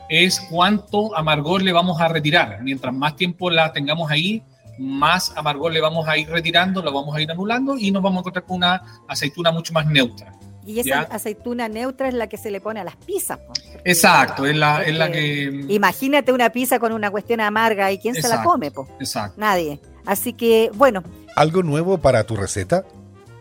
es 0.09 0.41
cuánto 0.41 1.17
amargor 1.17 1.63
le 1.63 1.73
vamos 1.73 2.01
a 2.01 2.09
retirar. 2.09 2.59
Mientras 2.63 2.93
más 2.93 3.17
tiempo 3.17 3.51
la 3.51 3.73
tengamos 3.73 4.11
ahí, 4.11 4.43
más 4.79 5.33
amargor 5.37 5.73
le 5.73 5.81
vamos 5.81 6.07
a 6.07 6.19
ir 6.19 6.29
retirando, 6.29 6.83
la 6.83 6.91
vamos 6.91 7.17
a 7.17 7.21
ir 7.23 7.31
anulando 7.31 7.79
y 7.79 7.91
nos 7.91 8.03
vamos 8.03 8.19
a 8.19 8.21
encontrar 8.21 8.45
con 8.45 8.57
una 8.57 8.83
aceituna 9.09 9.53
mucho 9.53 9.73
más 9.73 9.87
neutra. 9.87 10.33
Y 10.65 10.81
esa 10.81 11.01
aceituna 11.01 11.69
neutra 11.69 12.09
es 12.09 12.15
la 12.15 12.29
que 12.29 12.37
se 12.37 12.51
le 12.51 12.61
pone 12.61 12.81
a 12.81 12.85
las 12.85 12.97
pizzas. 12.97 13.41
Exacto, 13.85 14.47
es 14.47 14.57
la, 14.57 14.83
es 14.83 14.97
la 14.97 15.11
que... 15.11 15.65
Imagínate 15.69 16.33
una 16.33 16.51
pizza 16.51 16.79
con 16.79 16.93
una 16.93 17.11
cuestión 17.11 17.41
amarga 17.41 17.91
y 17.91 17.99
quién 17.99 18.15
se 18.15 18.29
la 18.29 18.43
come, 18.43 18.71
po? 18.71 18.89
Exacto. 19.01 19.41
Nadie. 19.41 19.81
Así 20.07 20.33
que, 20.33 20.71
bueno. 20.75 21.03
¿Algo 21.37 21.63
nuevo 21.63 21.99
para 21.99 22.25
tu 22.25 22.37
receta? 22.37 22.85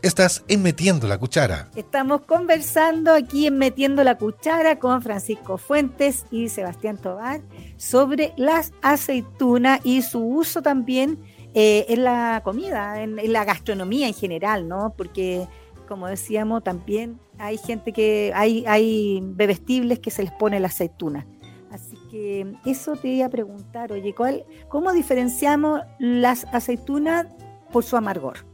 Estás 0.02 0.44
en 0.48 0.64
Metiendo 0.64 1.08
la 1.08 1.20
Cuchara. 1.20 1.70
Estamos 1.76 2.22
conversando 2.22 3.14
aquí 3.14 3.46
en 3.46 3.60
Metiendo 3.60 4.04
la 4.04 4.18
Cuchara 4.18 4.80
con 4.80 5.04
Francisco 5.04 5.60
Fuentes 5.60 6.26
y 6.32 6.50
Sebastián 6.50 6.98
Tobar 6.98 7.42
sobre 7.78 8.34
las 8.36 8.74
aceitunas 8.82 9.80
y 9.84 10.02
su 10.02 10.26
uso 10.26 10.64
también 10.64 11.20
eh, 11.54 11.86
en 11.90 12.04
la 12.04 12.42
comida, 12.44 13.04
en, 13.04 13.20
en, 13.20 13.32
la 13.32 13.46
gastronomía 13.46 14.08
en 14.08 14.16
general, 14.16 14.68
¿no? 14.68 14.96
Porque 14.98 15.48
como 15.92 16.08
decíamos, 16.08 16.64
también 16.64 17.20
hay 17.38 17.58
gente 17.58 17.92
que, 17.92 18.32
hay, 18.34 18.64
hay 18.66 19.20
bebestibles 19.22 20.00
que 20.00 20.10
se 20.10 20.24
les 20.24 20.32
pone 20.32 20.58
la 20.58 20.68
aceituna. 20.68 21.28
Así 21.70 21.98
que 22.10 22.50
eso 22.66 22.96
te 22.96 23.10
iba 23.10 23.26
a 23.26 23.30
preguntar, 23.30 23.92
oye, 23.92 24.16
¿cuál, 24.16 24.46
¿cómo 24.70 24.94
diferenciamos 24.94 25.82
las 26.00 26.46
aceitunas 26.54 27.28
por 27.74 27.84
su 27.84 27.98
amargor? 27.98 28.46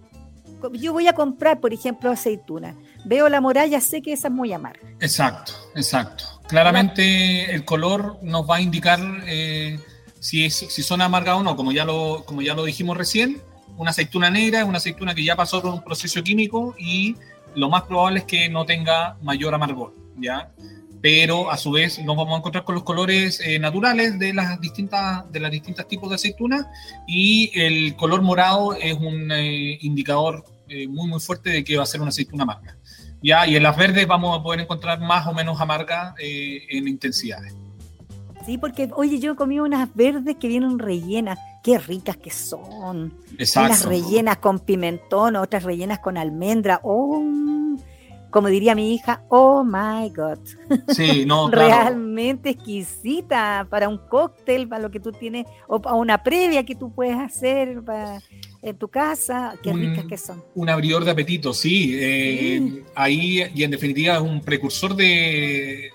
Yo 0.74 0.94
voy 0.94 1.08
a 1.08 1.13
comprar, 1.13 1.60
por 1.60 1.74
ejemplo, 1.74 2.10
aceituna. 2.10 2.75
veo 3.06 3.29
la 3.29 3.39
moralla, 3.39 3.79
sé 3.82 4.01
que 4.01 4.13
esa 4.13 4.29
es 4.29 4.34
muy 4.34 4.51
amarga. 4.51 4.89
Exacto, 5.00 5.51
exacto. 5.75 6.24
Claramente 6.48 7.53
el 7.53 7.63
color 7.65 8.17
nos 8.24 8.50
va 8.50 8.56
a 8.56 8.62
indicar 8.62 9.00
eh, 9.27 9.79
si, 10.20 10.50
si 10.50 10.82
son 10.82 11.01
amargas 11.01 11.36
o 11.36 11.44
no, 11.44 11.56
como 11.56 11.72
ya, 11.72 11.86
lo, 11.86 12.24
como 12.25 12.41
ya 12.41 12.56
lo 12.56 12.65
dijimos 12.65 12.98
recién. 12.98 13.44
Una 13.77 13.91
aceituna 13.91 14.29
negra 14.29 14.60
es 14.60 14.65
una 14.65 14.77
aceituna 14.77 15.13
que 15.13 15.24
ya 15.24 15.36
pasó 15.36 15.62
por 15.62 15.74
un 15.74 15.84
proceso 15.84 16.22
químico 16.24 16.75
y 16.77 17.15
lo 17.55 17.69
más 17.69 17.84
probable 17.84 18.19
es 18.19 18.25
que 18.25 18.50
no 18.50 18.65
tenga 18.65 19.17
mayor 19.22 19.53
amargor, 19.53 19.93
¿ya? 20.17 20.51
Pero 21.01 21.51
a 21.51 21.57
su 21.57 21.72
vez 21.72 22.00
nos 22.00 22.17
vamos 22.17 22.34
a 22.34 22.38
encontrar 22.38 22.63
con 22.63 22.75
los 22.75 22.84
colores 22.84 23.39
eh, 23.39 23.60
naturales 23.60 24.17
de 24.17 24.34
las 24.34 24.60
distintas 24.60 25.31
de 25.31 25.39
las 25.39 25.51
distintas 25.51 25.88
tipos 25.88 26.10
de 26.10 26.15
aceitunas 26.15 26.65
y 27.07 27.51
el 27.53 27.96
color 27.96 28.24
morado 28.24 28.74
es 28.74 28.96
un 28.96 29.31
eh, 29.31 29.77
indicador 29.81 30.43
eh, 30.67 30.88
muy 30.88 31.07
muy 31.07 31.19
fuerte 31.19 31.51
de 31.51 31.63
que 31.63 31.77
va 31.77 31.84
a 31.84 31.86
ser 31.86 32.01
una 32.01 32.10
aceituna 32.10 32.43
amarga. 32.43 32.75
¿ya? 33.22 33.48
Y 33.48 33.55
en 33.55 33.63
las 33.63 33.77
verdes 33.77 34.07
vamos 34.07 34.38
a 34.38 34.41
poder 34.41 34.62
encontrar 34.62 35.00
más 35.00 35.27
o 35.27 35.34
menos 35.34 35.62
amarga 35.62 36.15
en 36.17 36.88
intensidades. 36.88 37.53
Sí, 38.48 38.57
porque, 38.57 38.89
oye, 38.96 39.19
yo 39.19 39.36
comí 39.36 39.60
unas 39.60 39.93
verdes 39.93 40.38
que 40.39 40.48
vienen 40.48 40.79
rellenas. 40.79 41.38
Qué 41.67 41.77
ricas 41.79 42.15
que 42.15 42.31
son. 42.31 43.13
Exacto. 43.38 43.67
Unas 43.67 43.86
rellenas 43.86 44.38
con 44.38 44.59
pimentón, 44.59 45.36
otras 45.36 45.63
rellenas 45.63 46.00
con 46.00 46.17
almendra. 46.17 46.79
Oh, 46.81 47.21
como 48.29 48.47
diría 48.47 48.74
mi 48.74 48.93
hija, 48.93 49.25
oh 49.27 49.65
my 49.65 50.09
God. 50.15 50.39
Sí, 50.88 51.25
no, 51.25 51.50
claro. 51.51 51.67
Realmente 51.67 52.51
exquisita 52.51 53.67
para 53.69 53.89
un 53.89 53.97
cóctel, 53.97 54.69
para 54.69 54.81
lo 54.81 54.89
que 54.89 55.01
tú 55.01 55.12
tienes, 55.12 55.45
o 55.67 55.81
para 55.81 55.95
una 55.95 56.24
previa 56.24 56.63
que 56.63 56.74
tú 56.74 56.89
puedes 56.89 57.17
hacer 57.17 57.83
en 58.62 58.77
tu 58.77 58.88
casa. 58.88 59.55
Qué 59.62 59.74
ricas 59.74 60.05
que 60.05 60.17
son. 60.17 60.41
Un 60.55 60.69
abridor 60.69 61.03
de 61.03 61.12
apetito, 61.12 61.53
sí. 61.53 61.97
Eh, 62.00 62.83
ahí, 62.95 63.43
y 63.53 63.63
en 63.63 63.71
definitiva, 63.71 64.15
es 64.15 64.21
un 64.21 64.39
precursor 64.39 64.95
de, 64.95 65.91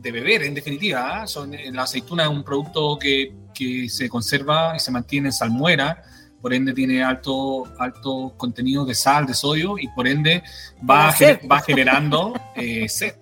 de 0.00 0.12
beber, 0.12 0.42
en 0.42 0.54
definitiva. 0.54 1.22
¿ah? 1.22 1.26
Son, 1.26 1.52
eh, 1.54 1.70
la 1.72 1.82
aceituna 1.82 2.24
es 2.24 2.28
un 2.28 2.42
producto 2.42 2.98
que, 2.98 3.34
que, 3.54 3.88
se 3.88 4.08
conserva 4.08 4.74
y 4.76 4.80
se 4.80 4.90
mantiene 4.90 5.28
en 5.28 5.32
salmuera, 5.32 6.02
por 6.40 6.54
ende 6.54 6.72
tiene 6.72 7.02
alto, 7.02 7.64
alto 7.78 8.34
contenido 8.36 8.84
de 8.84 8.94
sal, 8.94 9.26
de 9.26 9.34
sodio, 9.34 9.76
y 9.78 9.88
por 9.88 10.06
ende 10.06 10.42
va, 10.88 11.14
va 11.50 11.60
generando 11.60 12.34
eh, 12.54 12.88
sed. 12.88 13.14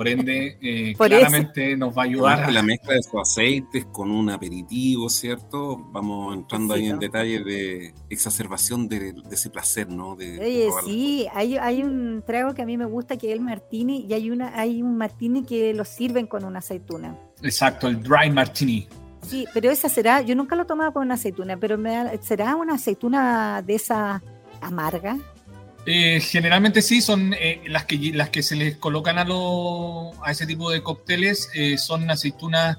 Por 0.00 0.08
ende, 0.08 0.56
eh, 0.62 0.94
claramente 0.96 1.76
nos 1.76 1.94
va 1.94 2.00
a 2.00 2.04
ayudar. 2.06 2.50
La 2.50 2.62
mezcla 2.62 2.94
de 2.94 3.02
sus 3.02 3.20
aceites 3.20 3.84
con 3.92 4.10
un 4.10 4.30
aperitivo, 4.30 5.10
¿cierto? 5.10 5.76
Vamos 5.92 6.34
entrando 6.34 6.72
ahí 6.72 6.88
en 6.88 6.98
detalle 6.98 7.44
de 7.44 7.92
exacerbación 8.08 8.88
de, 8.88 9.14
ese 9.30 9.50
placer, 9.50 9.90
¿no? 9.90 10.16
De, 10.16 10.38
Oye, 10.40 10.70
sí, 10.86 11.26
hay, 11.34 11.58
hay, 11.58 11.82
un 11.82 12.22
trago 12.26 12.54
que 12.54 12.62
a 12.62 12.64
mí 12.64 12.78
me 12.78 12.86
gusta 12.86 13.18
que 13.18 13.26
es 13.26 13.34
el 13.34 13.42
martini 13.42 14.06
y 14.08 14.14
hay, 14.14 14.30
una, 14.30 14.58
hay 14.58 14.80
un 14.80 14.96
martini 14.96 15.44
que 15.44 15.74
lo 15.74 15.84
sirven 15.84 16.26
con 16.26 16.46
una 16.46 16.60
aceituna. 16.60 17.14
Exacto, 17.42 17.86
el 17.86 18.02
dry 18.02 18.30
martini. 18.30 18.88
Sí, 19.20 19.44
pero 19.52 19.70
esa 19.70 19.90
será, 19.90 20.22
yo 20.22 20.34
nunca 20.34 20.56
lo 20.56 20.64
tomaba 20.64 20.94
con 20.94 21.02
una 21.02 21.16
aceituna, 21.16 21.58
pero 21.58 21.76
me, 21.76 22.16
¿será 22.22 22.56
una 22.56 22.76
aceituna 22.76 23.60
de 23.60 23.74
esa 23.74 24.22
amarga? 24.62 25.18
Eh, 25.86 26.20
generalmente 26.20 26.82
sí, 26.82 27.00
son 27.00 27.34
eh, 27.34 27.62
las, 27.66 27.84
que, 27.86 28.12
las 28.12 28.28
que 28.30 28.42
se 28.42 28.54
les 28.54 28.76
colocan 28.76 29.18
a, 29.18 29.24
lo, 29.24 30.12
a 30.22 30.30
ese 30.30 30.46
tipo 30.46 30.70
de 30.70 30.82
cócteles, 30.82 31.50
eh, 31.54 31.78
son 31.78 32.10
aceitunas 32.10 32.78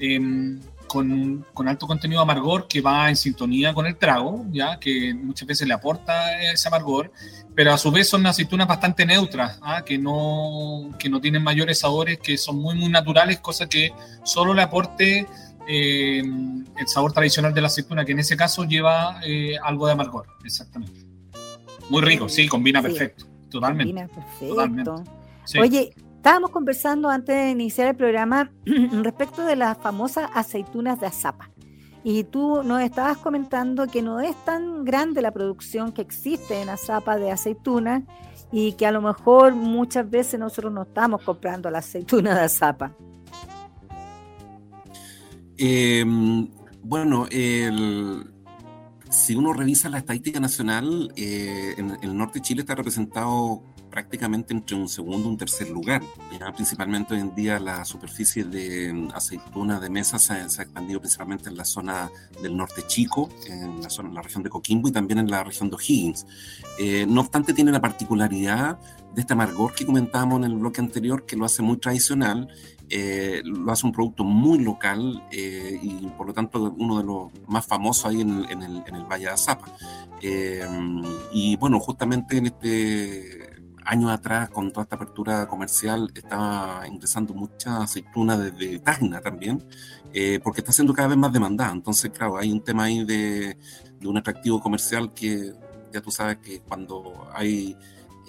em, 0.00 0.60
con, 0.88 1.46
con, 1.54 1.68
alto 1.68 1.86
contenido 1.86 2.20
amargor 2.20 2.66
que 2.66 2.80
va 2.80 3.08
en 3.08 3.14
sintonía 3.14 3.72
con 3.72 3.86
el 3.86 3.96
trago, 3.96 4.46
ya 4.50 4.80
que 4.80 5.14
muchas 5.14 5.46
veces 5.46 5.68
le 5.68 5.74
aporta 5.74 6.40
ese 6.50 6.66
amargor, 6.66 7.12
pero 7.54 7.72
a 7.72 7.78
su 7.78 7.92
vez 7.92 8.08
son 8.08 8.26
aceitunas 8.26 8.66
bastante 8.66 9.06
neutras, 9.06 9.60
¿ah? 9.62 9.84
que, 9.84 9.96
no, 9.96 10.90
que 10.98 11.08
no 11.08 11.20
tienen 11.20 11.44
mayores 11.44 11.78
sabores, 11.78 12.18
que 12.18 12.36
son 12.36 12.56
muy, 12.56 12.74
muy 12.74 12.88
naturales, 12.88 13.38
cosa 13.38 13.68
que 13.68 13.92
solo 14.24 14.54
le 14.54 14.62
aporte 14.62 15.24
em, 15.68 16.64
el 16.76 16.88
sabor 16.88 17.12
tradicional 17.12 17.54
de 17.54 17.60
la 17.60 17.68
aceituna, 17.68 18.04
que 18.04 18.12
en 18.12 18.18
ese 18.18 18.36
caso 18.36 18.64
lleva 18.64 19.20
algo 19.62 19.86
de 19.86 19.92
amargor, 19.92 20.26
exactamente. 20.44 21.09
Muy 21.90 22.02
rico, 22.02 22.28
sí, 22.28 22.48
combina 22.48 22.80
perfecto. 22.80 23.26
Totalmente. 23.50 23.92
Combina 23.92 24.08
perfecto. 24.08 25.04
Oye, 25.60 25.92
estábamos 26.16 26.50
conversando 26.50 27.10
antes 27.10 27.34
de 27.34 27.50
iniciar 27.50 27.88
el 27.88 27.96
programa 27.96 28.50
respecto 29.02 29.44
de 29.44 29.56
las 29.56 29.76
famosas 29.78 30.30
aceitunas 30.34 31.00
de 31.00 31.06
azapa. 31.06 31.50
Y 32.02 32.24
tú 32.24 32.62
nos 32.62 32.80
estabas 32.80 33.18
comentando 33.18 33.86
que 33.86 34.00
no 34.00 34.20
es 34.20 34.34
tan 34.44 34.84
grande 34.84 35.20
la 35.20 35.32
producción 35.32 35.92
que 35.92 36.00
existe 36.00 36.62
en 36.62 36.70
azapa 36.70 37.18
de 37.18 37.30
aceitunas 37.30 38.04
y 38.52 38.72
que 38.72 38.86
a 38.86 38.92
lo 38.92 39.02
mejor 39.02 39.54
muchas 39.54 40.08
veces 40.08 40.40
nosotros 40.40 40.72
no 40.72 40.82
estamos 40.82 41.22
comprando 41.22 41.70
la 41.70 41.78
aceituna 41.78 42.34
de 42.34 42.40
azapa. 42.44 42.96
Em, 45.58 46.48
bueno, 46.82 47.26
el, 47.30 48.24
si 49.10 49.34
uno 49.34 49.52
revisa 49.52 49.88
la 49.88 49.98
estadística 49.98 50.38
nacional, 50.38 51.12
eh, 51.16 51.74
en, 51.76 51.98
el 52.00 52.16
norte 52.16 52.38
de 52.38 52.44
Chile 52.44 52.60
está 52.62 52.76
representado 52.76 53.62
prácticamente 53.90 54.54
entre 54.54 54.76
un 54.76 54.88
segundo 54.88 55.26
y 55.28 55.32
un 55.32 55.36
tercer 55.36 55.68
lugar. 55.68 56.00
Principalmente 56.54 57.14
hoy 57.14 57.20
en 57.20 57.34
día 57.34 57.58
la 57.58 57.84
superficie 57.84 58.44
de 58.44 58.92
mm, 58.92 59.08
aceituna 59.12 59.80
de 59.80 59.90
mesa 59.90 60.18
se, 60.20 60.34
ha 60.34 60.44
expandido 60.44 61.00
principalmente 61.00 61.48
en 61.48 61.56
la 61.56 61.64
zona 61.64 62.08
del 62.40 62.56
norte 62.56 62.82
chico, 62.86 63.28
en 63.48 63.82
la, 63.82 63.90
zona, 63.90 64.10
en 64.10 64.14
la 64.14 64.22
región 64.22 64.44
de 64.44 64.50
Coquimbo 64.50 64.88
y 64.88 64.92
también 64.92 65.18
en 65.18 65.28
la 65.28 65.42
región 65.42 65.68
de 65.70 65.74
O'Higgins. 65.76 66.24
Eh, 66.78 67.04
no 67.08 67.22
obstante, 67.22 67.52
tiene 67.52 67.72
la 67.72 67.80
particularidad 67.80 68.78
de 69.12 69.22
este 69.22 69.32
amargor 69.32 69.74
que 69.74 69.84
comentábamos 69.84 70.38
en 70.38 70.52
el 70.52 70.56
bloque 70.56 70.80
anterior, 70.80 71.26
que 71.26 71.36
lo 71.36 71.44
hace 71.44 71.62
muy 71.62 71.78
tradicional 71.78 72.48
eh, 72.92 73.40
lo 73.44 73.70
hace 73.70 73.86
un 73.86 73.92
producto 73.92 74.24
muy 74.24 74.58
local 74.58 75.22
eh, 75.30 75.78
y 75.80 76.08
por 76.18 76.26
lo 76.26 76.34
tanto 76.34 76.74
uno 76.76 76.98
de 76.98 77.04
los 77.04 77.30
más 77.46 77.64
famosos 77.64 78.06
ahí 78.06 78.20
en, 78.20 78.30
el, 78.30 78.82
en 78.86 78.94
el, 78.96 79.04
Valle 79.04 79.26
de 79.26 79.30
Azapa. 79.30 79.72
Eh, 80.20 80.66
y 81.32 81.56
bueno, 81.56 81.78
justamente 81.78 82.38
en 82.38 82.46
este 82.46 83.62
año 83.84 84.10
atrás, 84.10 84.50
con 84.50 84.72
toda 84.72 84.82
esta 84.82 84.96
apertura 84.96 85.46
comercial, 85.46 86.10
estaba 86.14 86.84
ingresando 86.88 87.32
mucha 87.32 87.82
aceituna 87.82 88.36
desde 88.36 88.80
Tacna 88.80 89.20
también, 89.20 89.64
porque 90.42 90.60
está 90.60 90.72
siendo 90.72 90.92
cada 90.92 91.08
vez 91.08 91.16
más 91.16 91.32
demandada. 91.32 91.72
Entonces, 91.72 92.10
claro, 92.10 92.36
hay 92.38 92.52
un 92.52 92.62
tema 92.62 92.84
ahí 92.84 93.04
de, 93.04 93.56
de 94.00 94.08
un 94.08 94.16
atractivo 94.16 94.60
comercial 94.60 95.14
que 95.14 95.52
ya 95.92 96.00
tú 96.00 96.10
sabes 96.10 96.38
que 96.38 96.60
cuando 96.60 97.28
hay 97.32 97.76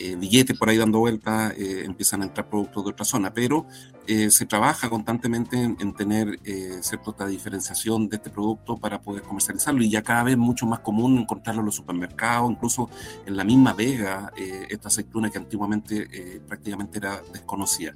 eh, 0.03 0.15
billetes 0.15 0.57
por 0.57 0.67
ahí 0.67 0.77
dando 0.77 0.97
vueltas, 0.97 1.53
eh, 1.57 1.83
empiezan 1.85 2.23
a 2.23 2.25
entrar 2.25 2.49
productos 2.49 2.83
de 2.83 2.89
otra 2.89 3.05
zona, 3.05 3.31
pero 3.31 3.67
eh, 4.07 4.31
se 4.31 4.47
trabaja 4.47 4.89
constantemente 4.89 5.61
en, 5.61 5.93
tener 5.93 6.39
cierta 6.81 7.27
diferenciación 7.27 8.09
de 8.09 8.15
este 8.15 8.31
producto 8.31 8.77
para 8.77 8.99
poder 8.99 9.21
comercializarlo 9.21 9.83
y 9.83 9.91
ya 9.91 10.01
cada 10.01 10.23
vez 10.23 10.37
mucho 10.37 10.65
más 10.65 10.79
común 10.79 11.19
encontrarlo 11.19 11.61
en 11.61 11.67
los 11.67 11.75
supermercados, 11.75 12.49
incluso 12.49 12.89
en 13.27 13.37
la 13.37 13.43
misma 13.43 13.73
Vega, 13.73 14.31
esta 14.69 14.87
aceituna 14.87 15.29
que 15.29 15.37
antiguamente 15.37 16.41
prácticamente 16.47 16.97
era 16.97 17.21
desconocida. 17.31 17.93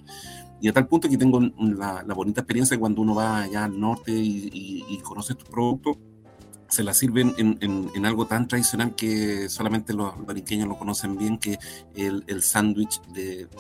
Y 0.62 0.68
a 0.68 0.74
tal 0.74 0.88
punto 0.88 1.10
que 1.10 1.18
tengo 1.18 1.40
la, 1.40 2.04
bonita 2.14 2.42
experiencia 2.42 2.78
cuando 2.78 3.02
uno 3.02 3.16
va 3.16 3.42
allá 3.42 3.66
al 3.66 3.80
norte 3.80 4.12
y, 4.12 4.86
y 4.88 5.00
conoce 5.00 5.34
estos 5.34 5.50
productos, 5.50 5.98
se 6.70 6.84
la 6.84 6.94
sirven 6.94 7.34
en, 7.38 7.58
en, 7.62 8.06
algo 8.06 8.26
tan 8.28 8.48
tradicional 8.48 8.96
que 8.96 9.50
solamente 9.50 9.94
los 9.94 10.26
bariqueños 10.26 10.68
lo 10.68 10.78
conocen 10.78 11.18
bien, 11.18 11.38
que 11.38 11.58
el, 11.96 12.24
el 12.28 12.42
sándwich 12.42 13.02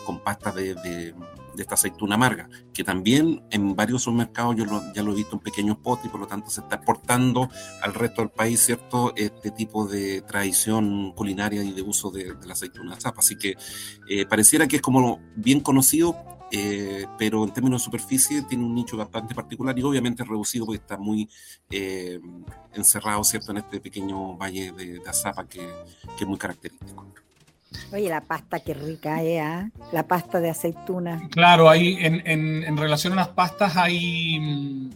con 0.06 0.20
pasta 0.20 0.52
de, 0.52 0.76
de, 0.76 1.16
esta 1.58 1.76
aceituna 1.76 2.16
amarga, 2.16 2.50
que 2.74 2.84
también 2.84 3.42
en 3.50 3.76
varios 3.76 4.04
supermercados 4.04 4.58
yo 4.58 4.66
ya 4.94 5.04
lo 5.04 5.14
he 5.14 5.16
visto 5.16 5.38
en 5.38 5.40
pequeños 5.40 5.78
potes 5.78 6.08
y 6.08 6.10
por 6.10 6.20
lo 6.20 6.28
tanto 6.28 6.50
se 6.50 6.60
está 6.60 6.76
exportando 6.76 7.50
al 7.82 7.94
resto 7.94 8.22
del 8.22 8.32
país, 8.32 8.60
¿cierto? 8.60 9.14
Este 9.16 9.52
tipo 9.52 9.88
de 9.88 10.22
tradición 10.22 11.14
culinaria 11.14 11.64
y 11.64 11.72
de 11.72 11.82
uso 11.82 12.12
de, 12.12 12.36
la 12.46 12.54
aceituna 12.54 13.00
zapa. 13.00 13.22
Así 13.22 13.38
que 13.38 13.56
eh, 14.10 14.26
pareciera 14.26 14.68
que 14.68 14.78
es 14.78 14.82
como 14.82 15.22
bien 15.38 15.62
conocido, 15.62 16.35
eh, 16.52 17.06
pero 17.18 17.44
en 17.44 17.52
términos 17.52 17.82
de 17.82 17.86
superficie 17.86 18.42
tiene 18.44 18.64
un 18.64 18.76
nicho 18.76 18.98
bastante 18.98 19.34
particular 19.34 19.78
y 19.78 19.84
obviamente 19.84 20.24
reducido 20.24 20.66
porque 20.66 20.82
está 20.82 20.98
muy 20.98 21.30
eh, 21.70 22.20
encerrado, 22.74 23.24
¿cierto?, 23.24 23.52
en 23.52 23.58
este 23.58 23.80
pequeño 23.80 24.38
valle 24.38 24.72
de, 24.72 25.02
Azapa 25.08 25.46
que, 25.48 25.60
que, 26.18 26.24
es 26.24 26.28
muy 26.28 26.38
característico. 26.38 27.06
Oye, 27.92 28.10
la 28.10 28.22
pasta 28.22 28.60
qué 28.60 28.74
rica 28.74 29.22
es, 29.22 29.42
¿eh? 29.42 29.72
la 29.92 30.08
pasta 30.08 30.40
de 30.40 30.50
aceituna. 30.50 31.28
Claro, 31.32 31.70
ahí 31.70 31.98
en, 32.00 32.22
en, 32.26 32.64
en 32.64 32.78
relación 32.78 33.14
a 33.14 33.18
las 33.18 33.30
pastas 33.30 33.76
hay 33.76 34.40
mm, 34.40 34.90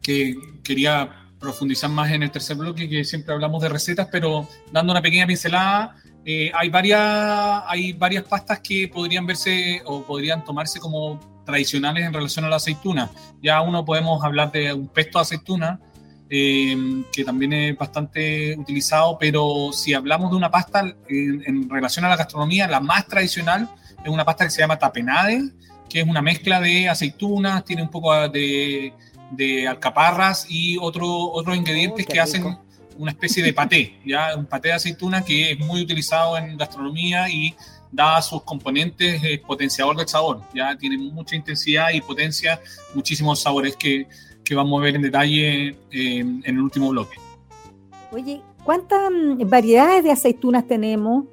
que 0.00 0.34
quería 0.62 1.22
profundizar 1.38 1.90
más 1.90 2.10
en 2.12 2.22
el 2.22 2.30
tercer 2.30 2.56
bloque, 2.56 2.88
que 2.88 3.04
siempre 3.04 3.34
hablamos 3.34 3.60
de 3.62 3.68
recetas, 3.68 4.08
pero 4.10 4.48
dando 4.70 4.92
una 4.92 5.02
pequeña 5.02 5.26
pincelada, 5.26 5.96
eh, 6.24 6.52
hay, 6.54 6.68
varias, 6.68 7.00
hay 7.66 7.92
varias 7.92 8.24
pastas 8.24 8.60
que 8.60 8.88
podrían 8.88 9.26
verse 9.26 9.82
o 9.84 10.02
podrían 10.02 10.44
tomarse 10.44 10.78
como 10.78 11.18
tradicionales 11.44 12.06
en 12.06 12.12
relación 12.12 12.44
a 12.44 12.48
la 12.48 12.56
aceituna. 12.56 13.10
Ya 13.42 13.60
uno 13.60 13.84
podemos 13.84 14.22
hablar 14.22 14.52
de 14.52 14.72
un 14.72 14.88
pesto 14.88 15.18
de 15.18 15.22
aceituna, 15.22 15.80
eh, 16.30 17.04
que 17.12 17.24
también 17.24 17.52
es 17.52 17.76
bastante 17.76 18.56
utilizado, 18.56 19.18
pero 19.18 19.70
si 19.72 19.94
hablamos 19.94 20.30
de 20.30 20.36
una 20.36 20.50
pasta 20.50 20.94
en, 21.08 21.68
relación 21.68 22.04
a 22.04 22.08
la 22.08 22.16
gastronomía, 22.16 22.68
la 22.68 22.80
más 22.80 23.06
tradicional 23.06 23.68
es 24.04 24.08
una 24.08 24.24
pasta 24.24 24.44
que 24.44 24.50
se 24.50 24.60
llama 24.60 24.78
tapenade, 24.78 25.50
que 25.88 26.00
es 26.00 26.06
una 26.06 26.22
mezcla 26.22 26.60
de 26.60 26.88
aceitunas, 26.88 27.64
tiene 27.64 27.82
un 27.82 27.90
poco 27.90 28.28
de, 28.28 28.94
alcaparras 29.68 30.46
y 30.48 30.78
otro, 30.78 31.06
otros 31.32 31.56
ingredientes 31.56 32.06
oh, 32.08 32.12
que 32.12 32.20
hacen 32.20 32.58
una 33.02 33.10
especie 33.10 33.42
de 33.42 33.52
paté, 33.52 33.98
¿ya? 34.06 34.36
un 34.36 34.46
paté 34.46 34.68
de 34.68 34.74
aceituna 34.74 35.24
que 35.24 35.50
es 35.50 35.58
muy 35.58 35.82
utilizado 35.82 36.38
en 36.38 36.56
gastronomía 36.56 37.28
y 37.28 37.52
da 37.90 38.22
sus 38.22 38.42
componentes 38.42 39.20
es 39.24 39.40
potenciador 39.40 39.96
del 39.96 40.06
sabor, 40.06 40.40
ya 40.54 40.76
tiene 40.76 40.96
mucha 40.96 41.34
intensidad 41.34 41.90
y 41.92 42.00
potencia 42.00 42.60
muchísimos 42.94 43.42
sabores 43.42 43.74
que, 43.74 44.06
que 44.44 44.54
vamos 44.54 44.80
a 44.80 44.84
ver 44.84 44.94
en 44.94 45.02
detalle 45.02 45.68
eh, 45.68 45.76
en 45.90 46.42
el 46.44 46.60
último 46.60 46.90
bloque. 46.90 47.16
Oye, 48.12 48.40
¿cuántas 48.62 49.10
mm, 49.10 49.48
variedades 49.48 50.04
de 50.04 50.12
aceitunas 50.12 50.64
tenemos? 50.68 51.24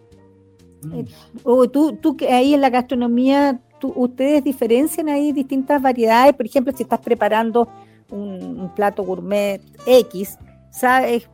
Mm. 0.82 0.94
Eh, 0.96 1.06
o 1.44 1.70
tú, 1.70 1.98
tú 2.02 2.18
que 2.18 2.34
ahí 2.34 2.56
en 2.56 2.62
la 2.62 2.72
gastronomía, 2.72 3.62
¿ustedes 3.84 4.44
diferencian 4.44 5.08
ahí 5.08 5.32
distintas 5.34 5.80
variedades? 5.80 6.34
Por 6.34 6.48
ejemplo, 6.48 6.74
si 6.76 6.82
estás 6.82 7.00
preparando 7.00 7.70
un 8.10 8.72
plato 8.76 9.04
gourmet 9.04 9.62
X, 9.86 10.40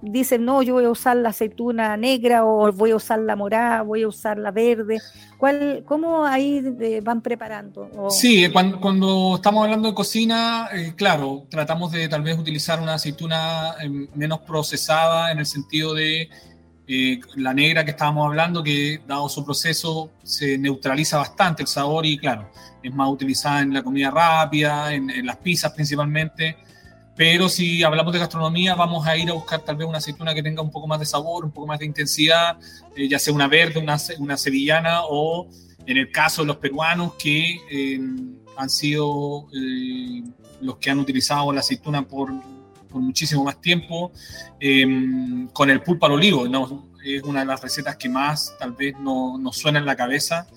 dicen, 0.01 0.45
no, 0.45 0.61
yo 0.61 0.75
voy 0.75 0.85
a 0.85 0.89
usar 0.89 1.17
la 1.17 1.29
aceituna 1.29 1.97
negra 1.97 2.45
o 2.45 2.71
voy 2.71 2.91
a 2.91 2.95
usar 2.95 3.19
la 3.19 3.35
morada, 3.35 3.81
voy 3.81 4.03
a 4.03 4.07
usar 4.07 4.37
la 4.37 4.51
verde. 4.51 4.99
¿Cuál, 5.37 5.83
¿Cómo 5.85 6.25
ahí 6.25 6.61
van 7.03 7.21
preparando? 7.21 7.89
Sí, 8.09 8.49
cuando, 8.51 9.35
estamos 9.35 9.63
hablando 9.63 9.89
de 9.89 9.93
cocina, 9.93 10.69
eh, 10.73 10.93
claro, 10.95 11.45
tratamos 11.49 11.91
de 11.91 12.07
tal 12.07 12.23
vez 12.23 12.37
utilizar 12.37 12.81
una 12.81 12.95
aceituna 12.95 13.75
em, 13.81 14.07
menos 14.15 14.39
procesada 14.39 15.31
en 15.31 15.39
el 15.39 15.45
sentido 15.45 15.93
de 15.93 16.29
eh, 16.87 17.19
la 17.35 17.53
negra 17.53 17.83
que 17.83 17.91
estábamos 17.91 18.27
hablando, 18.27 18.63
que 18.63 19.01
dado 19.05 19.27
su 19.27 19.43
proceso 19.43 20.11
se 20.23 20.57
neutraliza 20.57 21.17
bastante 21.17 21.63
el 21.63 21.67
sabor 21.67 22.05
y 22.05 22.17
claro, 22.17 22.49
es 22.81 22.93
más 22.93 23.09
utilizada 23.09 23.61
en 23.61 23.73
la 23.73 23.83
comida 23.83 24.11
rápida, 24.11 24.93
en 24.93 25.25
las 25.25 25.37
pizzas 25.37 25.73
principalmente. 25.73 26.57
Pero 27.15 27.47
si 27.47 27.81
hablamos 27.81 28.11
de 28.11 28.19
gastronomía, 28.19 28.75
vamos 28.75 29.07
a 29.07 29.15
ir 29.15 29.29
a 29.29 29.33
buscar 29.33 29.61
tal 29.61 29.77
vez 29.77 29.87
una 29.87 29.99
aceituna 29.99 30.33
que 30.33 30.43
tenga 30.43 30.61
un 30.61 30.69
poco 30.69 30.85
más 30.85 30.99
de 30.99 31.05
sabor, 31.05 31.45
un 31.45 31.51
poco 31.51 31.65
más 31.65 31.79
de 31.79 31.85
intensidad, 31.85 32.57
eh, 32.95 33.07
ya 33.07 33.19
sea 33.19 33.33
una 33.33 33.47
verde, 33.47 33.79
una, 33.79 33.95
una, 34.19 34.35
sevillana 34.35 35.03
o 35.05 35.47
en 35.85 35.97
el 35.97 36.11
caso 36.11 36.41
de 36.41 36.47
los 36.47 36.57
peruanos 36.57 37.13
que 37.15 37.57
eh, 37.71 37.99
han 38.57 38.69
sido 38.69 39.47
eh, 39.53 40.23
los 40.59 40.77
que 40.77 40.89
han 40.89 40.99
utilizado 40.99 41.53
la 41.53 41.61
aceituna 41.61 42.05
por, 42.05 42.33
por 42.89 43.01
muchísimo 43.01 43.45
más 43.45 43.61
tiempo, 43.61 44.11
con 45.53 45.69
el 45.69 45.81
pulpo 45.81 46.07
al 46.07 46.13
olivo. 46.13 46.49
¿no? 46.49 46.89
Es 47.05 47.23
una 47.23 47.41
de 47.41 47.45
las 47.45 47.61
recetas 47.61 47.95
que 47.95 48.09
más 48.09 48.53
tal 48.59 48.73
vez 48.73 48.93
nos 48.99 49.39
no 49.39 49.53
suena 49.53 49.79
en 49.79 49.85
la 49.85 49.95
cabeza 49.95 50.47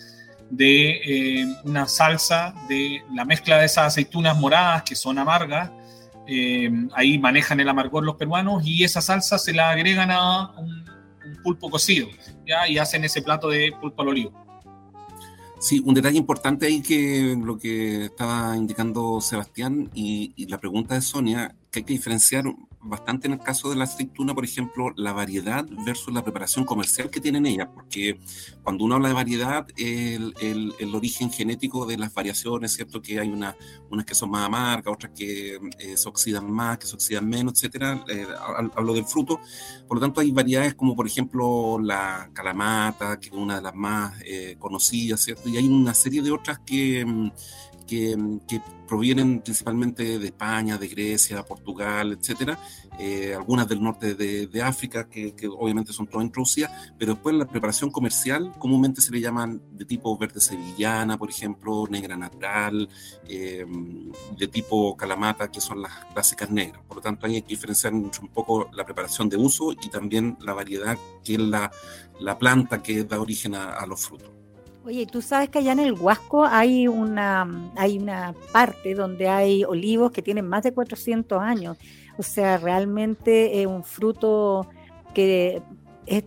de 0.51 1.47
una 1.65 1.87
salsa 1.87 2.55
de 2.69 3.03
la 3.15 3.25
mezcla 3.25 3.59
de 3.59 3.67
esas 3.67 3.89
aceitunas 3.89 4.37
moradas 4.37 4.83
que 4.83 4.97
son 4.97 5.19
amargas 5.19 5.71
eh, 6.29 6.71
ahí 6.95 7.19
manejan 7.19 7.59
el 7.59 7.69
amargor 7.69 8.05
los 8.05 8.17
peruanos 8.17 8.63
y 8.67 8.85
esa 8.85 9.01
salsa 9.01 9.39
se 9.39 9.55
la 9.55 9.71
agregan 9.71 10.11
a 10.11 10.53
un, 10.59 10.85
pulpo 11.43 11.71
cocido 11.71 12.09
y 12.69 12.79
hacen 12.79 13.05
ese 13.05 13.21
plato 13.21 13.51
de 13.51 13.73
pulpo 13.81 14.03
al 14.03 14.09
olivo. 14.09 14.33
Sí, 15.61 15.83
un 15.85 15.95
detalle 15.95 16.17
importante 16.17 16.67
ahí 16.67 16.81
que 16.81 17.37
lo 17.43 17.59
que 17.59 18.07
estaba 18.07 18.57
indicando 18.57 19.21
Sebastián 19.21 19.91
y, 19.95 20.33
y 20.37 20.47
la 20.47 20.59
pregunta 20.59 20.95
de 20.95 21.03
Sonia, 21.03 21.55
que 21.71 21.81
hay 21.81 21.85
que 21.85 21.93
diferenciar 21.93 22.45
bastante 22.89 23.27
en 23.27 23.35
el 23.35 23.41
caso 23.41 23.71
de 23.71 23.77
la 23.77 23.85
aceituna, 23.85 24.35
por 24.35 24.45
ejemplo, 24.45 24.93
la 24.97 25.13
variedad 25.13 25.67
versus 25.85 26.13
la 26.13 26.23
preparación 26.23 26.65
comercial 26.65 27.11
que 27.11 27.21
tienen 27.21 27.47
ellas, 27.47 27.69
porque 27.75 28.19
cuando 28.63 28.85
uno 28.85 28.97
habla 28.97 29.09
de 29.09 29.15
variedad, 29.15 29.67
el, 29.77 30.35
el, 30.41 30.95
origen 30.95 31.31
genético 31.31 31.87
de 31.87 31.97
las 31.97 32.13
variaciones, 32.13 32.73
¿cierto? 32.73 33.01
Que 33.01 33.21
hay 33.21 33.29
una, 33.29 33.57
unas 33.91 34.05
que 34.05 34.15
son 34.15 34.31
más 34.31 34.47
amargas, 34.47 34.93
otras 34.93 35.13
que 35.15 35.61
eh, 35.79 35.97
se 35.97 36.09
oxidan 36.09 36.51
más, 36.51 36.79
que 36.79 36.87
se 36.87 36.95
oxidan 36.95 37.29
menos, 37.29 37.55
etcétera. 37.55 38.05
Eh, 38.09 38.27
hablo 38.75 38.95
del 38.95 39.05
fruto. 39.05 39.41
Por 39.87 39.99
lo 39.99 40.01
tanto, 40.01 40.21
hay 40.21 40.33
variedades 40.33 40.75
como, 40.75 40.97
por 40.97 41.07
ejemplo, 41.07 41.79
la 41.79 42.31
calamata, 42.33 43.21
que 43.21 43.29
es 43.29 43.35
una 43.35 43.57
de 43.57 43.63
las 43.63 43.75
más 43.75 44.15
eh, 44.25 44.57
conocidas, 44.59 45.21
¿cierto? 45.21 45.49
Y 45.49 45.57
hay 45.57 45.69
una 45.69 45.95
serie 45.95 46.23
de 46.23 46.33
otras 46.33 46.59
que 46.61 47.05
mm, 48.17 48.41
que, 48.47 48.61
provienen 48.87 49.43
principalmente 49.43 50.19
de 50.19 50.27
España, 50.29 50.79
de 50.79 50.89
Grecia, 50.89 51.43
Portugal, 51.43 52.17
etcétera, 52.19 52.59
eh, 52.99 53.35
algunas 53.35 53.69
del 53.69 53.83
norte 53.83 54.15
de, 54.15 54.63
África, 54.63 55.11
que, 55.11 55.35
obviamente 55.47 55.93
son 55.93 56.07
todas 56.07 56.25
introducidas, 56.25 56.73
pero 56.99 57.13
después 57.13 57.35
la 57.35 57.47
preparación 57.47 57.91
comercial 57.91 58.51
comúnmente 58.59 59.03
se 59.03 59.13
le 59.13 59.21
llaman 59.21 59.61
de 59.73 59.85
tipo 59.85 60.17
verde 60.17 60.41
sevillana, 60.41 61.19
por 61.19 61.29
ejemplo, 61.29 61.87
negra 61.91 62.17
natural, 62.17 62.89
em, 63.29 64.11
de 64.39 64.49
tipo 64.49 64.97
calamata, 64.97 65.51
que 65.51 65.61
son 65.61 65.83
las 65.83 65.93
clásicas 66.15 66.51
negras. 66.51 66.83
Por 66.89 66.97
lo 66.97 67.03
tanto, 67.03 67.27
hay 67.27 67.43
que 67.43 67.49
diferenciar 67.49 67.93
un 67.93 68.11
poco 68.33 68.71
la 68.73 68.87
preparación 68.87 69.29
de 69.29 69.37
uso 69.37 69.73
y 69.73 69.91
también 69.91 70.39
la 70.41 70.55
variedad, 70.55 70.97
que 71.23 71.35
es 71.35 71.41
la, 71.41 71.71
la 72.21 72.39
planta 72.39 72.83
que 72.83 73.05
da 73.05 73.21
origen 73.21 73.55
a 73.55 73.85
los 73.87 74.01
frutos. 74.01 74.39
Oye, 74.89 75.05
tú 75.05 75.21
sabes 75.21 75.51
que 75.51 75.59
allá 75.59 75.73
en 75.73 75.81
el 75.81 75.93
Huasco 75.93 76.47
hay 76.47 76.89
una, 76.89 77.47
hay 77.77 77.99
una 77.99 78.35
parte 78.53 78.95
donde 78.95 79.29
hay 79.29 79.63
olivos 79.63 80.13
que 80.13 80.23
tienen 80.23 80.49
más 80.49 80.63
de 80.63 80.73
400 80.73 81.43
años. 81.43 81.77
O 82.17 82.23
sea, 82.23 82.57
realmente 82.57 83.61
es 83.61 83.67
un 83.67 83.85
fruto 83.85 84.67
que 85.13 85.61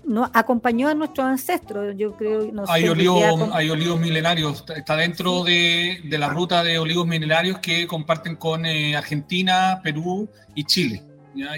no, 0.03 0.29
acompañó 0.31 0.89
a 0.89 0.93
nuestros 0.93 1.25
ancestros. 1.25 1.95
Yo 1.97 2.15
creo. 2.15 2.51
No 2.51 2.65
hay, 2.67 2.87
olivos, 2.87 3.49
hay 3.51 3.71
olivos 3.71 3.99
milenarios. 3.99 4.63
Está 4.75 4.95
dentro 4.95 5.43
de, 5.43 5.99
la 6.03 6.29
ruta 6.29 6.63
de 6.63 6.77
olivos 6.77 7.07
milenarios 7.07 7.57
que 7.57 7.87
comparten 7.87 8.35
con 8.35 8.67
eh, 8.67 8.95
Argentina, 8.95 9.79
Perú 9.81 10.29
y 10.53 10.65
Chile. 10.65 11.01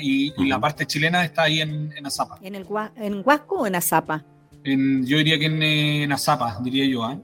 Y, 0.01 0.31
la 0.47 0.57
parte 0.57 0.85
chilena 0.85 1.25
está 1.25 1.43
ahí 1.43 1.59
en, 1.59 1.91
en 1.97 2.05
Azapa. 2.05 2.37
¿En, 2.41 2.55
el, 2.55 2.65
¿En 2.95 3.23
Huasco 3.25 3.55
o 3.57 3.67
en 3.67 3.75
Azapa? 3.75 4.23
Yo 4.63 5.17
diría 5.17 5.39
que 5.39 5.45
en, 6.03 6.11
Azapa, 6.11 6.59
diría 6.63 6.85
yo. 6.85 7.03
¿ah? 7.03 7.19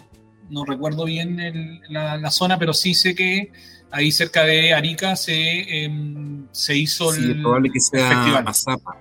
No 0.50 0.66
recuerdo 0.66 1.06
bien 1.06 1.82
la, 1.90 2.32
zona, 2.32 2.58
pero 2.58 2.74
sí 2.74 2.94
sé 2.94 3.16
que 3.16 3.52
ahí 3.92 4.12
cerca 4.12 4.44
de 4.44 4.74
Arica 4.74 5.16
se, 5.16 5.84
em, 5.84 6.48
se 6.52 6.78
hizo 6.78 7.12
sí, 7.12 7.24
el. 7.24 7.32
es 7.32 7.38
probable 7.38 7.70
que 7.72 7.80
sea 7.80 8.40
Azapa 8.40 8.98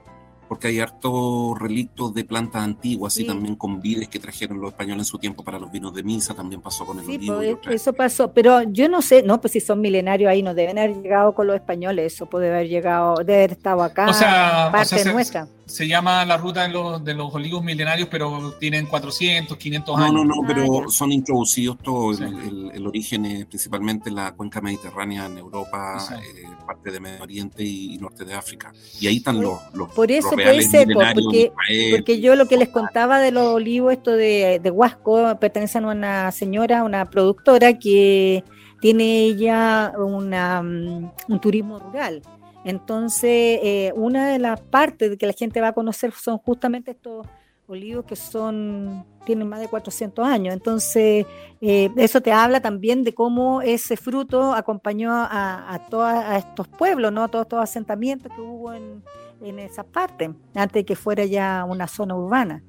porque 0.49 0.69
hay 0.69 0.81
hartos 0.81 1.59
relictos 1.59 2.15
de 2.15 2.25
plantas 2.25 2.63
antiguas 2.63 3.17
y 3.19 3.27
también 3.27 3.55
con 3.55 3.81
vides 3.81 4.09
que 4.09 4.19
trajeron 4.19 4.61
los 4.61 4.71
españoles 4.71 5.03
en 5.03 5.05
su 5.05 5.19
tiempo 5.19 5.45
para 5.45 5.59
los 5.59 5.71
vinos 5.71 5.95
de 5.95 6.03
misa, 6.03 6.35
también 6.35 6.63
pasó 6.63 6.87
con 6.87 6.99
el 6.99 7.05
sí, 7.05 7.29
olivo. 7.29 7.61
Pues, 7.63 7.83
eso 7.83 7.93
pasó, 7.93 8.33
pero 8.33 8.63
yo 8.63 8.89
no 8.89 9.03
sé, 9.03 9.23
no, 9.23 9.41
pues 9.41 9.53
si 9.53 9.61
son 9.61 9.81
milenarios 9.81 10.31
ahí, 10.31 10.43
no 10.43 10.55
deben 10.55 10.79
haber 10.79 10.97
llegado 10.97 11.35
con 11.35 11.47
los 11.47 11.55
españoles, 11.55 12.15
eso 12.15 12.27
puede 12.27 12.49
haber 12.49 12.69
llegado, 12.69 13.17
debe 13.19 13.37
haber 13.37 13.53
estado 13.53 13.83
acá, 13.83 14.09
o 14.09 14.15
sea, 14.15 14.71
parte 14.73 15.05
nuestra. 15.13 15.47
Se, 15.47 15.53
llama 15.87 16.25
la 16.25 16.37
ruta 16.37 16.63
de 16.63 16.71
los, 16.71 17.05
de 17.05 17.15
los 17.15 17.33
olivos 17.35 17.63
milenarios, 17.63 18.09
pero 18.11 18.55
tienen 18.59 18.87
400, 18.87 19.57
500 19.57 19.97
años. 19.97 20.13
No, 20.13 20.25
no, 20.25 20.35
no, 20.37 20.47
pero 20.47 20.81
ah, 20.81 20.85
son 20.89 21.13
introducidos 21.13 21.79
todos, 21.79 22.21
el, 22.21 22.87
origen 22.87 23.27
es 23.27 23.47
principalmente 23.47 24.11
la 24.11 24.33
cuenca 24.33 24.61
mediterránea 24.61 25.27
en 25.27 25.37
Europa, 25.37 25.99
eh, 26.17 26.45
parte 26.67 26.91
de 26.91 27.01
Medio 27.01 27.23
Oriente 27.23 27.63
y, 27.63 27.99
norte 27.99 28.25
de 28.25 28.35
África. 28.35 28.73
Y 29.01 29.07
ahí 29.07 29.19
están 29.19 29.41
los, 29.41 29.61
los 29.75 29.91
Por 29.93 30.11
eso 30.11 30.31
puede 30.31 30.63
ser, 30.63 30.89
porque, 30.95 31.53
porque 31.91 32.21
yo 32.21 32.35
lo 32.35 32.47
que 32.47 32.57
les 32.57 32.71
contaba 32.71 33.19
de 33.21 33.31
los 33.31 33.47
olivos, 33.47 33.93
esto 33.93 34.13
de, 34.13 34.61
de 34.63 34.71
Huasco, 34.71 35.37
pertenecen 35.39 35.85
a 35.85 35.89
una 35.89 36.33
señora, 36.33 36.83
una 36.83 37.05
productora 37.11 37.79
que 37.79 38.43
tiene 38.81 39.25
ella 39.25 39.93
una, 39.97 40.63
mm, 40.63 41.11
un 41.29 41.41
turismo 41.41 41.79
rural. 41.79 42.23
Entonces, 42.65 43.61
eh, 43.63 43.93
una 43.95 44.29
de 44.29 44.39
las 44.39 44.61
partes 44.61 45.17
que 45.17 45.27
la 45.27 45.33
gente 45.33 45.61
va 45.61 45.69
a 45.69 45.73
conocer 45.73 46.13
son 46.13 46.39
justamente 46.39 46.91
estos 46.93 47.27
olivos 47.67 48.05
que 48.07 48.17
son 48.17 49.05
tienen 49.25 49.49
más 49.49 49.61
de 49.61 49.69
400 49.69 50.27
años. 50.27 50.55
Entonces, 50.55 51.27
eh, 51.61 51.91
eso 51.97 52.21
te 52.21 52.33
habla 52.33 52.61
también 52.61 53.05
de 53.05 53.15
cómo 53.15 53.61
ese 53.61 53.97
fruto 53.97 54.55
acompañó 54.55 55.13
a, 55.13 55.75
a 55.75 55.79
todos 55.89 56.13
estos 56.35 56.67
pueblos, 56.67 57.13
¿no? 57.13 57.29
todos 57.29 57.45
estos 57.45 57.63
asentamientos 57.63 58.33
que 58.35 58.41
hubo 58.41 58.73
en, 58.73 59.03
en 59.43 59.59
esa 59.59 59.85
parte, 59.85 60.31
antes 60.55 60.73
de 60.73 60.85
que 60.85 60.97
fuera 60.97 61.25
ya 61.27 61.65
una 61.69 61.87
zona 61.87 62.17
urbana. 62.17 62.63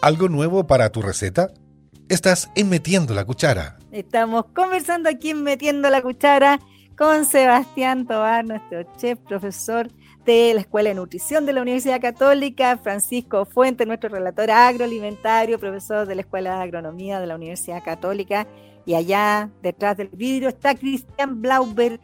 ¿Algo 0.00 0.28
nuevo 0.28 0.66
para 0.66 0.90
tu 0.90 1.02
receta? 1.02 1.52
Estás 2.08 2.50
en 2.56 2.68
Metiendo 2.68 3.14
la 3.14 3.24
Cuchara. 3.24 3.78
Estamos 3.92 4.46
conversando 4.54 5.08
aquí 5.08 5.30
en 5.30 5.44
Metiendo 5.44 5.88
la 5.88 6.02
Cuchara 6.02 6.58
con 7.02 7.24
Sebastián 7.24 8.06
Tobar, 8.06 8.44
nuestro 8.44 8.84
chef, 8.96 9.18
profesor 9.18 9.88
de 10.24 10.54
la 10.54 10.60
Escuela 10.60 10.90
de 10.90 10.94
Nutrición 10.94 11.44
de 11.46 11.52
la 11.52 11.60
Universidad 11.60 12.00
Católica, 12.00 12.78
Francisco 12.78 13.44
Fuente, 13.44 13.86
nuestro 13.86 14.08
relator 14.08 14.52
agroalimentario, 14.52 15.58
profesor 15.58 16.06
de 16.06 16.14
la 16.14 16.20
Escuela 16.20 16.54
de 16.54 16.62
Agronomía 16.62 17.18
de 17.18 17.26
la 17.26 17.34
Universidad 17.34 17.82
Católica, 17.82 18.46
y 18.86 18.94
allá 18.94 19.50
detrás 19.62 19.96
del 19.96 20.10
vidrio 20.10 20.48
está 20.48 20.76
Cristian 20.76 21.42
Blauber 21.42 21.98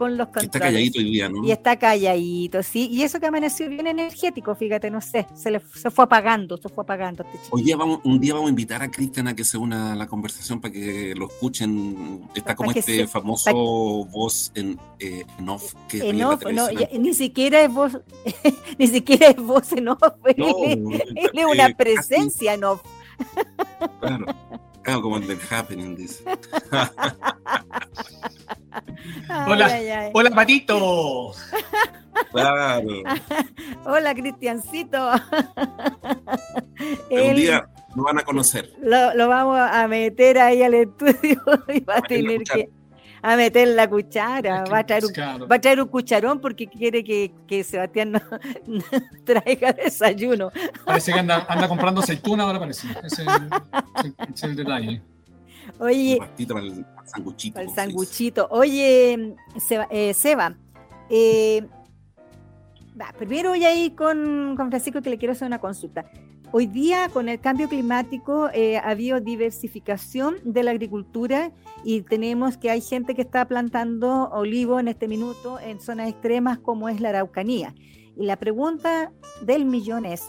con 0.00 0.16
los 0.16 0.28
controles. 0.28 0.46
Está 0.46 0.60
calladito 0.60 0.98
hoy 0.98 1.10
día, 1.10 1.28
¿no? 1.28 1.44
Y 1.44 1.52
está 1.52 1.78
calladito, 1.78 2.62
sí. 2.62 2.88
Y 2.90 3.02
eso 3.02 3.20
que 3.20 3.26
amaneció 3.26 3.68
bien 3.68 3.86
energético, 3.86 4.54
fíjate, 4.54 4.90
no 4.90 5.02
sé, 5.02 5.26
se, 5.34 5.50
le, 5.50 5.60
se 5.60 5.90
fue 5.90 6.06
apagando, 6.06 6.56
se 6.56 6.70
fue 6.70 6.84
apagando 6.84 7.22
este 7.22 7.38
Hoy 7.50 7.64
día 7.64 7.76
vamos, 7.76 8.00
un 8.04 8.18
día 8.18 8.32
vamos 8.32 8.46
a 8.46 8.50
invitar 8.50 8.80
a 8.80 8.90
Cristian 8.90 9.28
a 9.28 9.36
que 9.36 9.44
se 9.44 9.58
una 9.58 9.92
a 9.92 9.96
la 9.96 10.06
conversación 10.06 10.58
para 10.58 10.72
que 10.72 11.12
lo 11.14 11.26
escuchen. 11.26 12.22
Está 12.34 12.56
como 12.56 12.70
este 12.70 13.06
famoso 13.06 13.52
voz 14.06 14.52
en, 14.54 14.80
eh, 15.00 15.26
off. 15.46 15.74
Que 15.86 16.08
en 16.08 16.22
off, 16.22 16.44
no, 16.50 16.68
ni 16.98 17.12
siquiera 17.12 17.60
es 17.60 17.70
voz, 17.70 18.00
ni 18.78 18.86
siquiera 18.86 19.26
es 19.26 19.36
voz 19.36 19.70
en 19.72 19.88
off, 19.88 20.00
no, 20.38 20.64
es 20.64 21.44
una 21.44 21.76
presencia 21.76 22.54
en 22.54 22.64
off. 22.64 22.80
Claro. 24.00 24.24
Claro, 24.82 25.02
como 25.02 25.18
el 25.18 25.26
del 25.26 25.38
Happening, 25.50 25.96
dice. 25.96 26.24
hola, 29.46 30.10
hola, 30.12 30.30
Patito. 30.30 31.34
Claro. 32.30 32.88
Hola, 33.84 34.14
Cristiancito. 34.14 35.10
Un 37.10 37.34
día 37.34 37.68
lo 37.94 38.04
van 38.04 38.18
a 38.18 38.22
conocer. 38.22 38.72
Lo, 38.80 39.14
lo, 39.14 39.28
vamos 39.28 39.58
a 39.58 39.86
meter 39.88 40.38
ahí 40.38 40.62
al 40.62 40.74
estudio 40.74 41.42
y 41.68 41.80
va 41.80 41.96
a 41.96 42.02
tener 42.02 42.42
que 42.44 42.70
a 43.22 43.36
meter 43.36 43.68
la 43.68 43.88
cuchara, 43.88 44.64
va, 44.64 44.78
a 44.78 44.86
traer 44.86 45.04
un, 45.04 45.12
va 45.50 45.56
a 45.56 45.60
traer 45.60 45.80
un 45.80 45.88
cucharón 45.88 46.40
porque 46.40 46.66
quiere 46.66 47.04
que, 47.04 47.32
que 47.46 47.62
Sebastián 47.64 48.12
no, 48.12 48.20
traiga 49.24 49.72
desayuno. 49.72 50.50
Parece 50.84 51.12
que 51.12 51.18
anda, 51.18 51.46
anda 51.48 51.68
comprando 51.68 52.00
aceituna 52.00 52.44
ahora 52.44 52.58
parece. 52.58 52.88
Ese 53.04 53.24
es 54.34 54.42
el, 54.42 54.56
detalle. 54.56 55.02
Oye, 55.78 56.18
para 56.48 56.60
el 56.60 56.86
sanguchito. 57.04 57.60
el 57.60 57.70
sanguchito. 57.70 58.48
Oye, 58.50 59.36
Seba, 59.58 59.86
eh, 59.90 60.14
Seba 60.14 60.54
eh, 61.10 61.66
primero 63.18 63.50
voy 63.50 63.64
a 63.64 63.74
ir 63.74 63.94
con, 63.94 64.54
con 64.56 64.68
Francisco 64.68 65.02
que 65.02 65.10
le 65.10 65.18
quiero 65.18 65.32
hacer 65.32 65.46
una 65.46 65.58
consulta. 65.58 66.04
Hoy 66.52 66.66
día, 66.66 67.08
con 67.12 67.28
el 67.28 67.38
cambio 67.38 67.68
climático, 67.68 68.48
eh, 68.52 68.76
ha 68.76 68.88
habido 68.88 69.20
diversificación 69.20 70.34
de 70.42 70.64
la 70.64 70.72
agricultura 70.72 71.52
y 71.84 72.02
tenemos 72.02 72.56
que 72.56 72.70
hay 72.70 72.80
gente 72.80 73.14
que 73.14 73.22
está 73.22 73.46
plantando 73.46 74.28
olivo 74.32 74.80
en 74.80 74.88
este 74.88 75.06
minuto 75.06 75.60
en 75.60 75.78
zonas 75.78 76.08
extremas 76.08 76.58
como 76.58 76.88
es 76.88 77.00
la 77.00 77.10
Araucanía. 77.10 77.72
Y 78.16 78.24
la 78.24 78.34
pregunta 78.34 79.12
del 79.42 79.64
millón 79.64 80.04
es, 80.04 80.28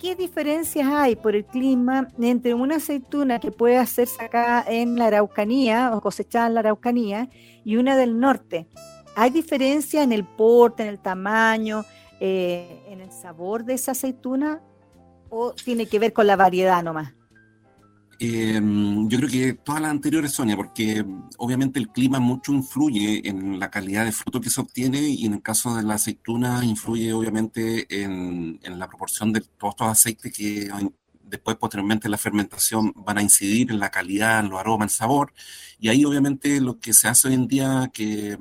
¿qué 0.00 0.16
diferencias 0.16 0.88
hay 0.88 1.14
por 1.14 1.36
el 1.36 1.44
clima 1.44 2.08
entre 2.20 2.54
una 2.54 2.76
aceituna 2.76 3.38
que 3.38 3.52
puede 3.52 3.78
hacerse 3.78 4.20
acá 4.20 4.64
en 4.66 4.96
la 4.96 5.06
Araucanía 5.06 5.92
o 5.94 6.00
cosechada 6.00 6.48
en 6.48 6.54
la 6.54 6.60
Araucanía 6.60 7.28
y 7.64 7.76
una 7.76 7.96
del 7.96 8.18
norte? 8.18 8.66
¿Hay 9.14 9.30
diferencia 9.30 10.02
en 10.02 10.10
el 10.10 10.24
porte, 10.24 10.82
en 10.82 10.88
el 10.88 10.98
tamaño, 10.98 11.84
eh, 12.18 12.82
en 12.88 13.00
el 13.00 13.12
sabor 13.12 13.64
de 13.64 13.74
esa 13.74 13.92
aceituna? 13.92 14.60
¿O 15.30 15.52
tiene 15.52 15.86
que 15.86 15.98
ver 15.98 16.12
con 16.12 16.26
la 16.26 16.36
variedad 16.36 16.82
nomás? 16.82 17.12
Em, 18.20 19.08
yo 19.08 19.18
creo 19.18 19.30
que 19.30 19.52
todas 19.54 19.80
las 19.80 19.92
anteriores, 19.92 20.32
Sonia, 20.32 20.56
porque 20.56 21.04
obviamente 21.36 21.78
el 21.78 21.88
clima 21.88 22.18
mucho 22.18 22.52
influye 22.52 23.28
en 23.28 23.60
la 23.60 23.70
calidad 23.70 24.04
de 24.04 24.12
fruto 24.12 24.40
que 24.40 24.50
se 24.50 24.60
obtiene 24.60 25.00
y 25.00 25.26
en 25.26 25.34
el 25.34 25.42
caso 25.42 25.76
de 25.76 25.84
la 25.84 25.94
aceituna 25.94 26.64
influye 26.64 27.12
obviamente 27.12 27.86
en, 28.02 28.58
la 28.64 28.88
proporción 28.88 29.32
de 29.32 29.40
todos 29.40 29.74
estos 29.74 29.88
aceites 29.88 30.32
que 30.32 30.68
después 31.28 31.56
posteriormente 31.56 32.08
la 32.08 32.18
fermentación 32.18 32.92
van 32.96 33.18
a 33.18 33.22
incidir 33.22 33.70
en 33.70 33.80
la 33.80 33.90
calidad, 33.90 34.40
en 34.40 34.50
los 34.50 34.60
aromas, 34.60 34.92
el 34.92 34.96
sabor. 34.96 35.32
Y 35.78 35.88
ahí 35.88 36.04
obviamente 36.04 36.60
lo 36.60 36.78
que 36.80 36.92
se 36.92 37.08
hace 37.08 37.28
hoy 37.28 37.34
en 37.34 37.48
día 37.48 37.90
que 37.92 38.38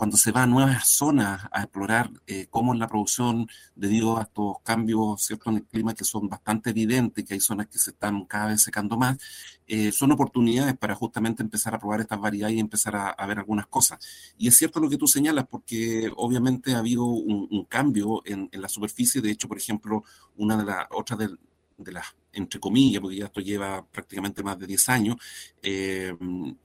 cuando 0.00 0.16
se 0.16 0.32
va 0.32 0.44
a 0.44 0.46
nuevas 0.46 0.88
zonas 0.88 1.42
a 1.52 1.60
explorar 1.60 2.10
eh, 2.26 2.46
cómo 2.48 2.72
es 2.72 2.80
la 2.80 2.88
producción 2.88 3.46
debido 3.74 4.16
a 4.16 4.22
estos 4.22 4.56
cambios 4.62 5.22
¿cierto? 5.22 5.50
en 5.50 5.56
el 5.56 5.64
clima 5.66 5.94
que 5.94 6.04
son 6.04 6.26
bastante 6.26 6.70
evidentes, 6.70 7.22
que 7.22 7.34
hay 7.34 7.40
zonas 7.40 7.66
que 7.66 7.78
se 7.78 7.90
están 7.90 8.24
cada 8.24 8.46
vez 8.46 8.62
secando 8.62 8.96
más, 8.96 9.18
eh, 9.66 9.92
son 9.92 10.10
oportunidades 10.12 10.74
para 10.78 10.94
justamente 10.94 11.42
empezar 11.42 11.74
a 11.74 11.78
probar 11.78 12.00
estas 12.00 12.18
variedades 12.18 12.56
y 12.56 12.60
empezar 12.60 12.96
a, 12.96 13.26
ver 13.26 13.40
algunas 13.40 13.66
cosas. 13.66 13.98
Y 14.38 14.48
es 14.48 14.56
cierto 14.56 14.80
lo 14.80 14.88
que 14.88 14.96
tú 14.96 15.06
señalas, 15.06 15.46
porque 15.46 16.10
obviamente 16.16 16.72
ha 16.72 16.78
habido 16.78 17.04
un, 17.04 17.66
cambio 17.68 18.22
en, 18.24 18.48
en, 18.52 18.62
la 18.62 18.70
superficie. 18.70 19.20
De 19.20 19.30
hecho, 19.30 19.48
por 19.48 19.58
ejemplo, 19.58 20.02
una 20.38 20.56
de 20.56 20.64
las 20.64 20.86
otras 20.92 21.18
de, 21.18 21.28
de 21.76 21.92
las 21.92 22.06
entre 22.32 22.60
comillas, 22.60 23.00
porque 23.00 23.16
ya 23.16 23.26
esto 23.26 23.40
lleva 23.40 23.84
prácticamente 23.86 24.42
más 24.42 24.58
de 24.58 24.66
10 24.66 24.88
años, 24.88 25.16
eh, 25.62 26.14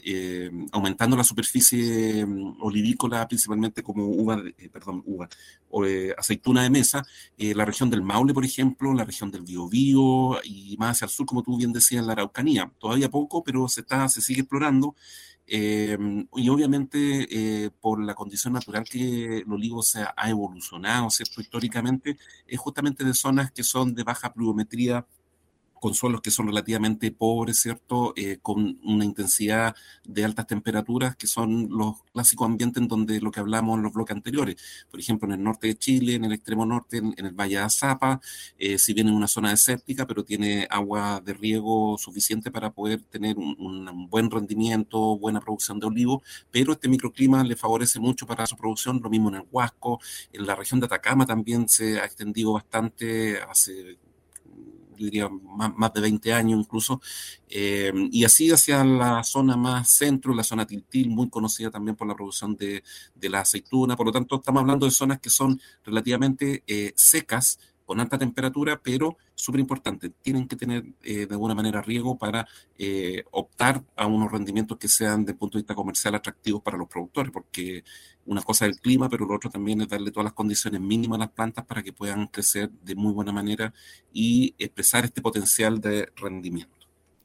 eh, 0.04 0.52
aumentando 0.72 1.18
la 1.18 1.24
superficie 1.24 2.26
mm, 2.26 2.62
olivícola, 2.62 3.28
principalmente 3.28 3.84
como 3.84 4.06
uva, 4.06 4.42
eh, 4.58 4.70
perdón, 4.70 5.04
uva, 5.06 5.28
o, 5.70 5.84
aceituna 6.18 6.64
de 6.64 6.70
mesa, 6.70 7.06
la 7.38 7.66
región 7.66 7.90
del 7.90 8.02
Maule, 8.02 8.34
por 8.34 8.46
ejemplo, 8.46 8.94
la 8.94 9.04
región 9.06 9.32
del 9.32 9.44
Biobío 9.44 10.42
y 10.44 10.76
más 10.78 10.98
hacia 10.98 11.06
el 11.06 11.12
sur, 11.12 11.26
como 11.26 11.44
tú 11.44 11.58
bien 11.58 11.74
decías, 11.74 12.06
la 12.06 12.14
Araucanía. 12.14 12.72
Todavía 12.80 13.10
poco, 13.10 13.44
pero 13.44 13.68
se, 13.68 13.82
está, 13.82 14.08
se 14.10 14.22
sigue 14.22 14.42
explorando. 14.42 14.96
y 15.48 16.50
obviamente 16.50 17.72
por 17.82 18.04
la 18.04 18.16
condición 18.16 18.54
natural 18.54 18.86
que 18.86 19.40
el 19.40 19.52
olivo 19.52 19.84
se 19.84 20.02
ha 20.02 20.30
evolucionado, 20.30 21.10
¿cierto? 21.10 21.42
Históricamente, 21.42 22.18
es 22.48 22.60
justamente 22.60 23.04
de 23.04 23.14
zonas 23.14 23.52
que 23.52 23.64
son 23.64 23.94
de 23.94 24.04
baja 24.04 24.34
pluviometría 24.34 25.06
con 25.80 25.94
suelos 25.94 26.22
que 26.22 26.32
son 26.32 26.48
relativamente 26.48 27.12
pobres, 27.12 27.60
¿cierto? 27.60 28.14
Eh, 28.16 28.40
con 28.42 28.80
una 28.84 29.06
intensidad 29.06 29.76
de 30.04 30.26
altas 30.26 30.48
temperaturas, 30.48 31.16
que 31.16 31.28
son 31.28 31.70
los 31.70 32.04
clásicos 32.14 32.48
ambientes 32.48 32.82
en 32.82 32.88
donde 32.88 33.22
lo 33.22 33.32
que 33.32 33.40
hablamos 33.40 33.78
en 33.78 33.84
los 33.84 33.94
bloques 33.94 34.16
anteriores. 34.16 34.56
Por 34.90 35.00
ejemplo, 35.00 35.28
en 35.28 35.34
el 35.34 35.44
norte 35.44 35.68
de 35.68 35.76
Chile, 35.76 36.16
en 36.16 36.26
el 36.26 36.34
extremo 36.34 36.66
norte, 36.66 36.98
en, 36.98 37.14
el 37.18 37.34
Valle 37.34 37.58
de 37.58 37.62
Azapa, 37.64 38.20
eh, 38.58 38.78
si 38.78 38.94
bien 38.94 39.08
en 39.08 39.14
una 39.14 39.28
zona 39.28 39.50
desértica, 39.52 40.08
pero 40.08 40.24
tiene 40.24 40.68
agua 40.70 41.22
de 41.24 41.34
riego 41.34 41.98
suficiente 41.98 42.52
para 42.52 42.72
poder 42.72 43.02
tener 43.04 43.38
un, 43.38 43.56
un, 43.60 44.10
buen 44.10 44.32
rendimiento, 44.32 45.18
buena 45.18 45.40
producción 45.40 45.80
de 45.80 45.88
olivo, 45.88 46.24
pero 46.52 46.74
este 46.74 46.88
microclima 46.88 47.44
le 47.44 47.56
favorece 47.56 48.00
mucho 48.00 48.26
para 48.26 48.46
su 48.48 48.56
producción, 48.56 49.00
lo 49.04 49.10
mismo 49.10 49.30
en 49.30 49.36
el 49.36 49.44
Huasco, 49.52 50.00
en 50.32 50.46
la 50.46 50.56
región 50.56 50.80
de 50.80 50.86
Atacama 50.88 51.26
también 51.26 51.68
se 51.68 52.00
ha 52.00 52.06
extendido 52.06 52.54
bastante 52.54 53.40
hace 53.42 53.98
diría 54.98 55.30
más, 55.30 55.94
de 55.94 56.02
20 56.02 56.34
años 56.34 56.60
incluso, 56.60 57.02
eh, 57.50 57.92
y 58.12 58.24
así 58.24 58.52
hacia 58.52 58.84
la 58.84 59.24
zona 59.24 59.56
más 59.58 59.90
centro, 59.90 60.34
la 60.34 60.44
zona 60.44 60.66
Tiltil, 60.66 61.10
muy 61.10 61.30
conocida 61.30 61.72
también 61.72 61.96
por 61.96 62.08
la 62.08 62.16
producción 62.16 62.56
de, 62.56 62.84
la 63.22 63.42
aceituna, 63.42 63.96
por 63.96 64.06
lo 64.06 64.12
tanto 64.12 64.36
estamos 64.36 64.62
hablando 64.62 64.86
de 64.86 64.92
zonas 64.92 65.20
que 65.20 65.30
son 65.30 65.60
relativamente 65.84 66.64
eh, 66.68 66.94
secas, 66.96 67.60
con 67.86 68.00
alta 68.00 68.18
temperatura, 68.18 68.82
pero 68.84 69.18
súper 69.36 69.62
importante, 69.62 70.10
tienen 70.10 70.48
que 70.48 70.56
tener 70.56 70.84
eh, 71.04 71.28
de 71.28 71.34
alguna 71.34 71.56
manera 71.56 71.82
riego 71.82 72.18
para 72.18 72.48
eh, 72.78 73.24
optar 73.32 73.84
a 73.96 74.08
unos 74.08 74.32
rendimientos 74.32 74.78
que 74.78 74.88
sean 74.88 75.22
desde 75.22 75.34
el 75.34 75.38
punto 75.38 75.58
de 75.58 75.62
vista 75.62 75.76
comercial 75.76 76.16
atractivos 76.16 76.62
para 76.62 76.78
los 76.78 76.88
productores, 76.88 77.32
porque 77.32 77.84
una 78.26 78.42
cosa 78.42 78.66
es 78.66 78.76
el 78.76 78.82
clima, 78.82 79.08
pero 79.08 79.26
lo 79.26 79.36
otro 79.36 79.50
también 79.50 79.82
es 79.82 79.88
darle 79.88 80.12
todas 80.12 80.26
las 80.26 80.34
condiciones 80.34 80.82
mínimas 80.82 81.18
a 81.18 81.20
las 81.20 81.32
plantas 81.32 81.66
para 81.66 81.84
que 81.84 81.94
puedan 81.94 82.28
crecer 82.28 82.72
de 82.72 82.96
muy 82.96 83.14
buena 83.14 83.32
manera 83.32 83.74
y 84.12 84.56
expresar 84.58 85.06
este 85.06 85.22
potencial 85.22 85.80
de 85.80 86.10
rendimiento. 86.16 86.74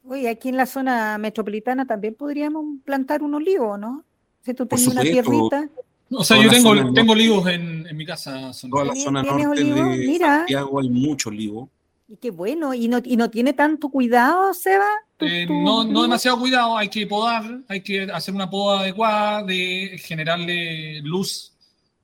Uy, 0.03 0.27
aquí 0.27 0.49
en 0.49 0.57
la 0.57 0.65
zona 0.65 1.17
metropolitana 1.17 1.85
también 1.85 2.15
podríamos 2.15 2.65
plantar 2.83 3.23
un 3.23 3.35
olivo, 3.35 3.77
¿no? 3.77 4.03
Si 4.43 4.53
tú 4.53 4.65
tienes 4.65 4.87
una 4.87 5.01
tierrita. 5.01 5.69
O 6.11 6.23
sea, 6.23 6.41
yo 6.41 6.49
tengo, 6.49 6.93
tengo 6.93 7.13
olivos 7.13 7.47
en, 7.47 7.87
en, 7.87 7.97
mi 7.97 8.05
casa. 8.05 8.51
Toda 8.69 8.85
la 8.85 8.95
zona 8.95 9.23
norte 9.23 9.63
de 9.63 9.83
Mira. 10.07 10.39
Santiago 10.39 10.79
hay 10.79 10.89
mucho 10.89 11.29
olivo. 11.29 11.69
Y 12.11 12.17
qué 12.17 12.29
bueno, 12.29 12.73
¿y 12.73 12.89
no, 12.89 12.99
y 13.03 13.15
no 13.15 13.29
tiene 13.29 13.53
tanto 13.53 13.87
cuidado, 13.87 14.53
Seba? 14.53 14.89
Eh, 15.19 15.45
no, 15.47 15.85
no 15.85 16.01
demasiado 16.01 16.39
cuidado, 16.39 16.77
hay 16.77 16.89
que 16.89 17.07
podar, 17.07 17.61
hay 17.69 17.81
que 17.81 18.03
hacer 18.03 18.33
una 18.33 18.49
poda 18.49 18.81
adecuada, 18.81 19.43
de 19.43 19.97
generarle 20.03 20.99
luz 21.03 21.53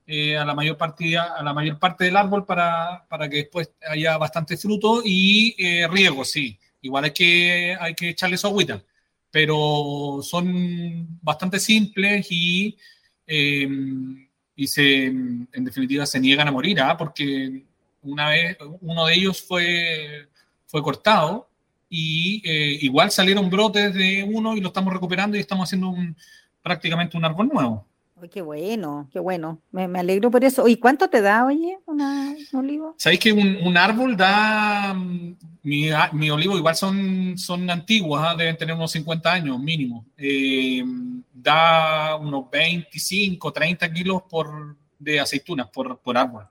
eh, 0.06 0.34
a, 0.38 0.46
la 0.46 0.54
mayor 0.54 0.78
parte, 0.78 1.18
a 1.18 1.42
la 1.42 1.52
mayor 1.52 1.78
parte 1.78 2.04
del 2.04 2.16
árbol 2.16 2.46
para, 2.46 3.04
para 3.06 3.28
que 3.28 3.36
después 3.36 3.70
haya 3.86 4.16
bastante 4.16 4.56
fruto 4.56 5.02
y 5.04 5.54
eh, 5.58 5.86
riego, 5.88 6.24
sí. 6.24 6.58
Igual 6.80 7.04
hay 7.04 7.10
que, 7.10 7.76
hay 7.78 7.94
que 7.94 8.10
echarle 8.10 8.38
su 8.38 8.46
agüita, 8.46 8.82
pero 9.30 10.20
son 10.22 11.18
bastante 11.20 11.60
simples 11.60 12.28
y 12.30 12.78
Em, 13.30 14.26
y 14.56 14.66
se, 14.66 15.04
en 15.04 15.64
definitiva 15.64 16.06
se 16.06 16.18
niegan 16.18 16.48
a 16.48 16.52
morir, 16.52 16.80
¿ah? 16.80 16.96
porque 16.96 17.62
una 18.02 18.30
vez 18.30 18.56
uno 18.80 19.06
de 19.06 19.14
ellos 19.14 19.42
fue, 19.42 20.28
fue 20.66 20.82
cortado 20.82 21.48
y 21.90 22.42
eh, 22.44 22.78
igual 22.80 23.10
salieron 23.10 23.50
brotes 23.50 23.94
de 23.94 24.24
uno 24.24 24.56
y 24.56 24.60
lo 24.60 24.68
estamos 24.68 24.92
recuperando 24.92 25.36
y 25.36 25.40
estamos 25.40 25.68
haciendo 25.68 25.90
un, 25.90 26.16
prácticamente 26.62 27.16
un 27.16 27.24
árbol 27.24 27.48
nuevo. 27.52 27.86
Uy, 28.20 28.28
qué 28.28 28.42
bueno, 28.42 29.08
qué 29.12 29.20
bueno. 29.20 29.60
Me, 29.70 29.86
me, 29.86 30.00
alegro 30.00 30.30
por 30.30 30.44
eso. 30.44 30.66
¿Y 30.66 30.76
cuánto 30.76 31.08
te 31.08 31.20
da, 31.20 31.44
oye, 31.44 31.78
una, 31.86 32.34
un 32.52 32.58
olivo? 32.58 32.94
Sabéis 32.98 33.20
que 33.20 33.32
un, 33.32 33.56
un, 33.62 33.76
árbol 33.76 34.16
da. 34.16 34.94
Mi, 35.62 35.90
mi, 36.12 36.30
olivo 36.30 36.56
igual 36.56 36.74
son, 36.74 37.38
son 37.38 37.68
antiguos, 37.70 38.20
¿ah? 38.22 38.34
deben 38.36 38.56
tener 38.56 38.74
unos 38.74 38.90
50 38.90 39.32
años 39.32 39.58
mínimo. 39.60 40.04
Eh, 40.16 40.82
da 41.32 42.16
unos 42.16 42.50
25, 42.50 43.52
30 43.52 43.92
kilos 43.92 44.22
por, 44.28 44.76
de 44.98 45.20
aceitunas 45.20 45.68
por, 45.68 45.98
por 45.98 46.16
árbol. 46.16 46.46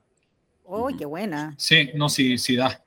¡Oh, 0.64 0.88
qué 0.96 1.04
buena! 1.04 1.54
Sí, 1.58 1.90
no, 1.94 2.08
sí, 2.08 2.38
sí 2.38 2.56
da. 2.56 2.82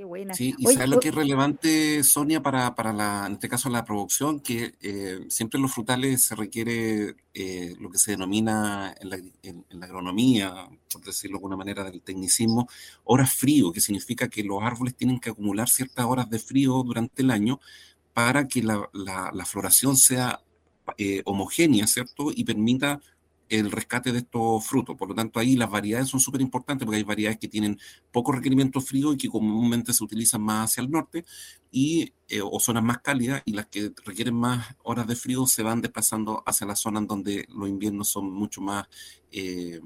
Qué 0.00 0.04
buena. 0.06 0.32
Sí, 0.32 0.54
y 0.56 0.64
sabes 0.64 0.88
lo 0.88 0.98
que 0.98 1.10
es 1.10 1.14
relevante, 1.14 2.02
Sonia, 2.04 2.40
para, 2.40 2.74
para 2.74 2.90
la, 2.90 3.26
en 3.26 3.34
este 3.34 3.50
caso 3.50 3.68
la 3.68 3.84
producción, 3.84 4.40
que 4.40 4.72
eh, 4.80 5.26
siempre 5.28 5.58
en 5.58 5.62
los 5.62 5.74
frutales 5.74 6.24
se 6.24 6.34
requiere 6.34 7.16
eh, 7.34 7.76
lo 7.78 7.90
que 7.90 7.98
se 7.98 8.12
denomina 8.12 8.94
en 8.98 9.10
la, 9.10 9.16
en, 9.42 9.66
la, 9.68 9.84
agronomía, 9.84 10.70
por 10.90 11.04
decirlo 11.04 11.34
de 11.34 11.40
alguna 11.40 11.58
manera, 11.58 11.84
del 11.84 12.00
tecnicismo, 12.00 12.66
horas 13.04 13.34
frío, 13.34 13.72
que 13.72 13.82
significa 13.82 14.28
que 14.28 14.42
los 14.42 14.62
árboles 14.62 14.96
tienen 14.96 15.20
que 15.20 15.28
acumular 15.28 15.68
ciertas 15.68 16.06
horas 16.06 16.30
de 16.30 16.38
frío 16.38 16.82
durante 16.82 17.20
el 17.20 17.30
año 17.30 17.60
para 18.14 18.48
que 18.48 18.62
la, 18.62 18.88
la, 18.94 19.30
la 19.34 19.44
floración 19.44 19.98
sea 19.98 20.40
eh, 20.96 21.20
homogénea, 21.26 21.86
¿cierto? 21.86 22.30
Y 22.34 22.44
permita 22.44 23.02
el 23.50 23.70
rescate 23.70 24.12
de 24.12 24.18
estos 24.18 24.64
frutos. 24.64 24.96
Por 24.96 25.08
lo 25.08 25.14
tanto, 25.14 25.40
ahí 25.40 25.56
las 25.56 25.68
variedades 25.68 26.08
son 26.08 26.20
súper 26.20 26.40
importantes 26.40 26.86
porque 26.86 26.98
hay 26.98 27.02
variedades 27.02 27.38
que 27.38 27.48
tienen 27.48 27.78
poco 28.12 28.32
requerimiento 28.32 28.80
frío 28.80 29.12
y 29.12 29.16
que 29.16 29.28
comúnmente 29.28 29.92
se 29.92 30.04
utilizan 30.04 30.40
más 30.40 30.70
hacia 30.70 30.82
el 30.82 30.90
norte 30.90 31.24
y, 31.70 32.12
eh, 32.28 32.40
o 32.42 32.60
zonas 32.60 32.84
más 32.84 32.98
cálidas 32.98 33.42
y 33.44 33.52
las 33.52 33.66
que 33.66 33.92
requieren 34.04 34.34
más 34.34 34.76
horas 34.84 35.06
de 35.06 35.16
frío 35.16 35.46
se 35.46 35.62
van 35.62 35.82
desplazando 35.82 36.42
hacia 36.46 36.66
las 36.66 36.78
zonas 36.78 37.06
donde 37.06 37.46
los 37.48 37.68
inviernos 37.68 38.08
son 38.08 38.32
mucho 38.32 38.60
más, 38.60 38.86
eh, 39.32 39.80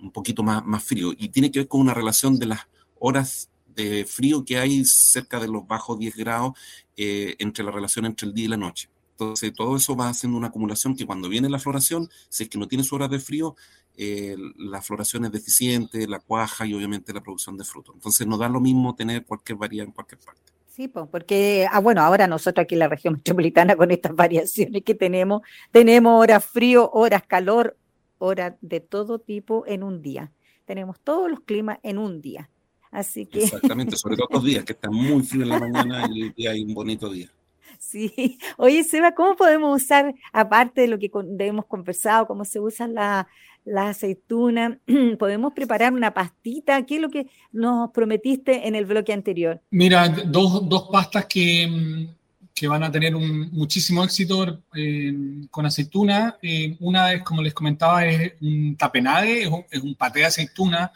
un 0.00 0.12
poquito 0.12 0.42
más, 0.42 0.64
más 0.64 0.84
frío. 0.84 1.12
Y 1.16 1.30
tiene 1.30 1.50
que 1.50 1.60
ver 1.60 1.68
con 1.68 1.80
una 1.80 1.94
relación 1.94 2.38
de 2.38 2.46
las 2.46 2.60
horas 3.00 3.50
de 3.66 4.04
frío 4.04 4.44
que 4.44 4.58
hay 4.58 4.84
cerca 4.84 5.40
de 5.40 5.48
los 5.48 5.66
bajos 5.66 5.98
10 5.98 6.16
grados 6.16 6.52
eh, 6.96 7.36
entre 7.38 7.64
la 7.64 7.70
relación 7.70 8.04
entre 8.06 8.26
el 8.26 8.34
día 8.34 8.44
y 8.44 8.48
la 8.48 8.56
noche. 8.56 8.90
Entonces, 9.20 9.52
todo 9.52 9.76
eso 9.76 9.96
va 9.96 10.10
haciendo 10.10 10.38
una 10.38 10.46
acumulación 10.46 10.94
que 10.94 11.04
cuando 11.04 11.28
viene 11.28 11.48
la 11.48 11.58
floración, 11.58 12.08
si 12.28 12.44
es 12.44 12.48
que 12.48 12.56
no 12.56 12.68
tiene 12.68 12.84
su 12.84 12.94
hora 12.94 13.08
de 13.08 13.18
frío, 13.18 13.56
eh, 13.96 14.36
la 14.56 14.80
floración 14.80 15.24
es 15.24 15.32
deficiente, 15.32 16.06
la 16.06 16.20
cuaja 16.20 16.64
y 16.66 16.72
obviamente 16.72 17.12
la 17.12 17.20
producción 17.20 17.56
de 17.56 17.64
frutos. 17.64 17.96
Entonces, 17.96 18.28
no 18.28 18.38
da 18.38 18.48
lo 18.48 18.60
mismo 18.60 18.94
tener 18.94 19.24
cualquier 19.24 19.58
variedad 19.58 19.86
en 19.86 19.92
cualquier 19.92 20.20
parte. 20.20 20.52
Sí, 20.68 20.86
porque, 20.86 21.66
ah, 21.68 21.80
bueno, 21.80 22.00
ahora 22.02 22.28
nosotros 22.28 22.62
aquí 22.62 22.76
en 22.76 22.78
la 22.78 22.88
región 22.88 23.14
metropolitana 23.14 23.74
con 23.74 23.90
estas 23.90 24.14
variaciones 24.14 24.84
que 24.84 24.94
tenemos, 24.94 25.42
tenemos 25.72 26.20
horas 26.22 26.44
frío, 26.44 26.88
horas 26.92 27.24
calor, 27.26 27.76
horas 28.18 28.54
de 28.60 28.78
todo 28.78 29.18
tipo 29.18 29.64
en 29.66 29.82
un 29.82 30.00
día. 30.00 30.30
Tenemos 30.64 31.00
todos 31.00 31.28
los 31.28 31.40
climas 31.40 31.78
en 31.82 31.98
un 31.98 32.20
día. 32.20 32.48
Así 32.92 33.26
que... 33.26 33.42
Exactamente, 33.42 33.96
sobre 33.96 34.16
todo 34.16 34.28
los 34.30 34.44
días 34.44 34.64
que 34.64 34.74
están 34.74 34.94
muy 34.94 35.24
frío 35.24 35.42
en 35.42 35.48
la 35.48 35.58
mañana 35.58 36.08
y 36.08 36.46
hay 36.46 36.62
un 36.62 36.72
bonito 36.72 37.10
día. 37.10 37.32
Sí. 37.88 38.38
Oye, 38.56 38.84
Seba, 38.84 39.14
¿cómo 39.14 39.36
podemos 39.36 39.82
usar, 39.82 40.14
aparte 40.32 40.82
de 40.82 40.88
lo 40.88 40.98
que 40.98 41.10
hemos 41.38 41.66
conversado, 41.66 42.26
cómo 42.26 42.44
se 42.44 42.60
usa 42.60 42.86
la, 42.88 43.28
la 43.64 43.90
aceituna, 43.90 44.78
podemos 45.18 45.52
preparar 45.52 45.92
una 45.92 46.12
pastita? 46.12 46.84
¿Qué 46.84 46.96
es 46.96 47.00
lo 47.00 47.10
que 47.10 47.28
nos 47.52 47.90
prometiste 47.90 48.66
en 48.66 48.74
el 48.74 48.84
bloque 48.84 49.12
anterior? 49.12 49.62
Mira, 49.70 50.08
dos, 50.08 50.68
dos 50.68 50.88
pastas 50.90 51.26
que, 51.26 52.08
que, 52.54 52.68
van 52.68 52.82
a 52.82 52.90
tener 52.90 53.14
un, 53.14 53.50
muchísimo 53.52 54.04
éxito 54.04 54.62
eh, 54.74 55.14
con 55.50 55.64
aceituna. 55.64 56.36
Eh, 56.42 56.76
una 56.80 57.12
es, 57.12 57.22
como 57.22 57.42
les 57.42 57.54
comentaba, 57.54 58.04
es 58.04 58.34
un 58.40 58.76
tapenade, 58.76 59.42
es 59.42 59.48
un, 59.48 59.64
es 59.70 59.82
un 59.82 59.94
paté 59.94 60.20
de 60.20 60.26
aceituna, 60.26 60.92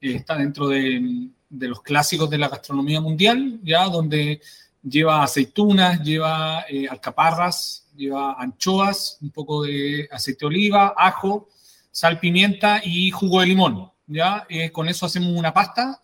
eh, 0.00 0.16
está 0.16 0.36
dentro 0.36 0.68
de, 0.68 1.28
de 1.48 1.68
los 1.68 1.82
clásicos 1.82 2.28
de 2.28 2.38
la 2.38 2.48
gastronomía 2.48 3.00
mundial, 3.00 3.58
ya 3.62 3.88
donde 3.88 4.40
lleva 4.88 5.22
aceitunas, 5.22 6.00
lleva 6.02 6.64
eh, 6.68 6.86
alcaparras, 6.88 7.86
lleva 7.96 8.36
anchoas, 8.38 9.18
un 9.20 9.30
poco 9.30 9.64
de 9.64 10.08
aceite 10.10 10.40
de 10.40 10.46
oliva, 10.46 10.94
ajo, 10.96 11.48
sal, 11.90 12.20
pimienta 12.20 12.80
y 12.84 13.10
jugo 13.10 13.40
de 13.40 13.46
limón. 13.46 13.90
¿ya? 14.06 14.46
Eh, 14.48 14.70
con 14.70 14.88
eso 14.88 15.06
hacemos 15.06 15.30
una 15.30 15.52
pasta 15.52 16.00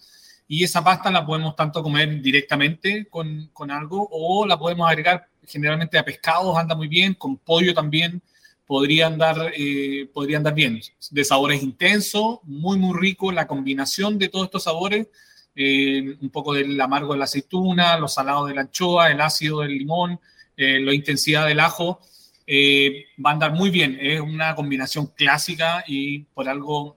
y 0.48 0.64
esa 0.64 0.82
pasta 0.82 1.10
la 1.10 1.24
podemos 1.24 1.54
tanto 1.54 1.82
comer 1.82 2.20
directamente 2.20 3.06
con, 3.08 3.50
con 3.52 3.70
algo 3.70 4.08
o 4.10 4.46
la 4.46 4.58
podemos 4.58 4.88
agregar 4.88 5.28
generalmente 5.46 5.98
a 5.98 6.04
pescados, 6.04 6.56
anda 6.56 6.74
muy 6.74 6.88
bien, 6.88 7.14
con 7.14 7.36
pollo 7.36 7.74
también 7.74 8.22
podrían 8.66 9.18
dar, 9.18 9.52
eh, 9.56 10.08
podrían 10.12 10.42
dar 10.42 10.54
bien. 10.54 10.80
De 11.10 11.24
sabores 11.24 11.62
intensos, 11.62 12.38
muy, 12.44 12.78
muy 12.78 12.98
rico, 12.98 13.30
la 13.30 13.46
combinación 13.46 14.18
de 14.18 14.28
todos 14.28 14.46
estos 14.46 14.64
sabores 14.64 15.08
eh, 15.54 16.16
un 16.20 16.30
poco 16.30 16.54
del 16.54 16.80
amargo 16.80 17.12
de 17.12 17.18
la 17.18 17.24
aceituna, 17.24 17.98
los 17.98 18.14
salados 18.14 18.48
de 18.48 18.54
la 18.54 18.62
anchoa, 18.62 19.10
el 19.10 19.20
ácido 19.20 19.60
del 19.60 19.76
limón, 19.78 20.18
eh, 20.56 20.80
la 20.80 20.94
intensidad 20.94 21.46
del 21.46 21.60
ajo, 21.60 22.00
eh, 22.46 23.06
va 23.24 23.30
a 23.30 23.32
andar 23.34 23.52
muy 23.52 23.70
bien. 23.70 23.98
Es 24.00 24.20
una 24.20 24.54
combinación 24.54 25.06
clásica 25.06 25.84
y 25.86 26.20
por 26.20 26.48
algo 26.48 26.96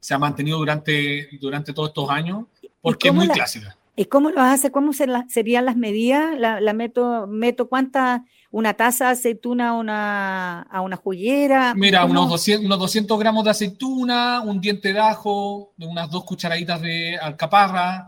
se 0.00 0.14
ha 0.14 0.18
mantenido 0.18 0.58
durante, 0.58 1.28
durante 1.40 1.72
todos 1.72 1.90
estos 1.90 2.10
años, 2.10 2.44
porque 2.80 3.08
es 3.08 3.14
muy 3.14 3.28
clásica. 3.28 3.76
¿Y 3.94 4.06
cómo 4.06 4.30
lo 4.30 4.40
hace? 4.40 4.72
¿Cómo 4.72 4.92
serían 4.92 5.66
las 5.66 5.76
medidas? 5.76 6.38
¿La, 6.38 6.72
meto, 6.72 7.26
meto 7.26 7.68
cuánta, 7.68 8.24
una 8.52 8.74
taza 8.74 9.06
de 9.06 9.12
aceituna 9.12 9.70
a 9.70 9.72
una, 9.72 10.62
a 10.62 10.80
una 10.82 10.96
juguera? 10.96 11.74
Mira, 11.74 12.04
unos 12.04 12.28
200, 12.28 12.66
unos 12.66 12.78
200 12.78 13.18
gramos 13.18 13.44
de 13.44 13.50
aceituna, 13.50 14.42
un 14.42 14.60
diente 14.60 14.92
de 14.92 15.00
ajo, 15.00 15.72
unas 15.78 16.10
dos 16.10 16.24
cucharaditas 16.24 16.80
de 16.80 17.18
alcaparra, 17.18 18.06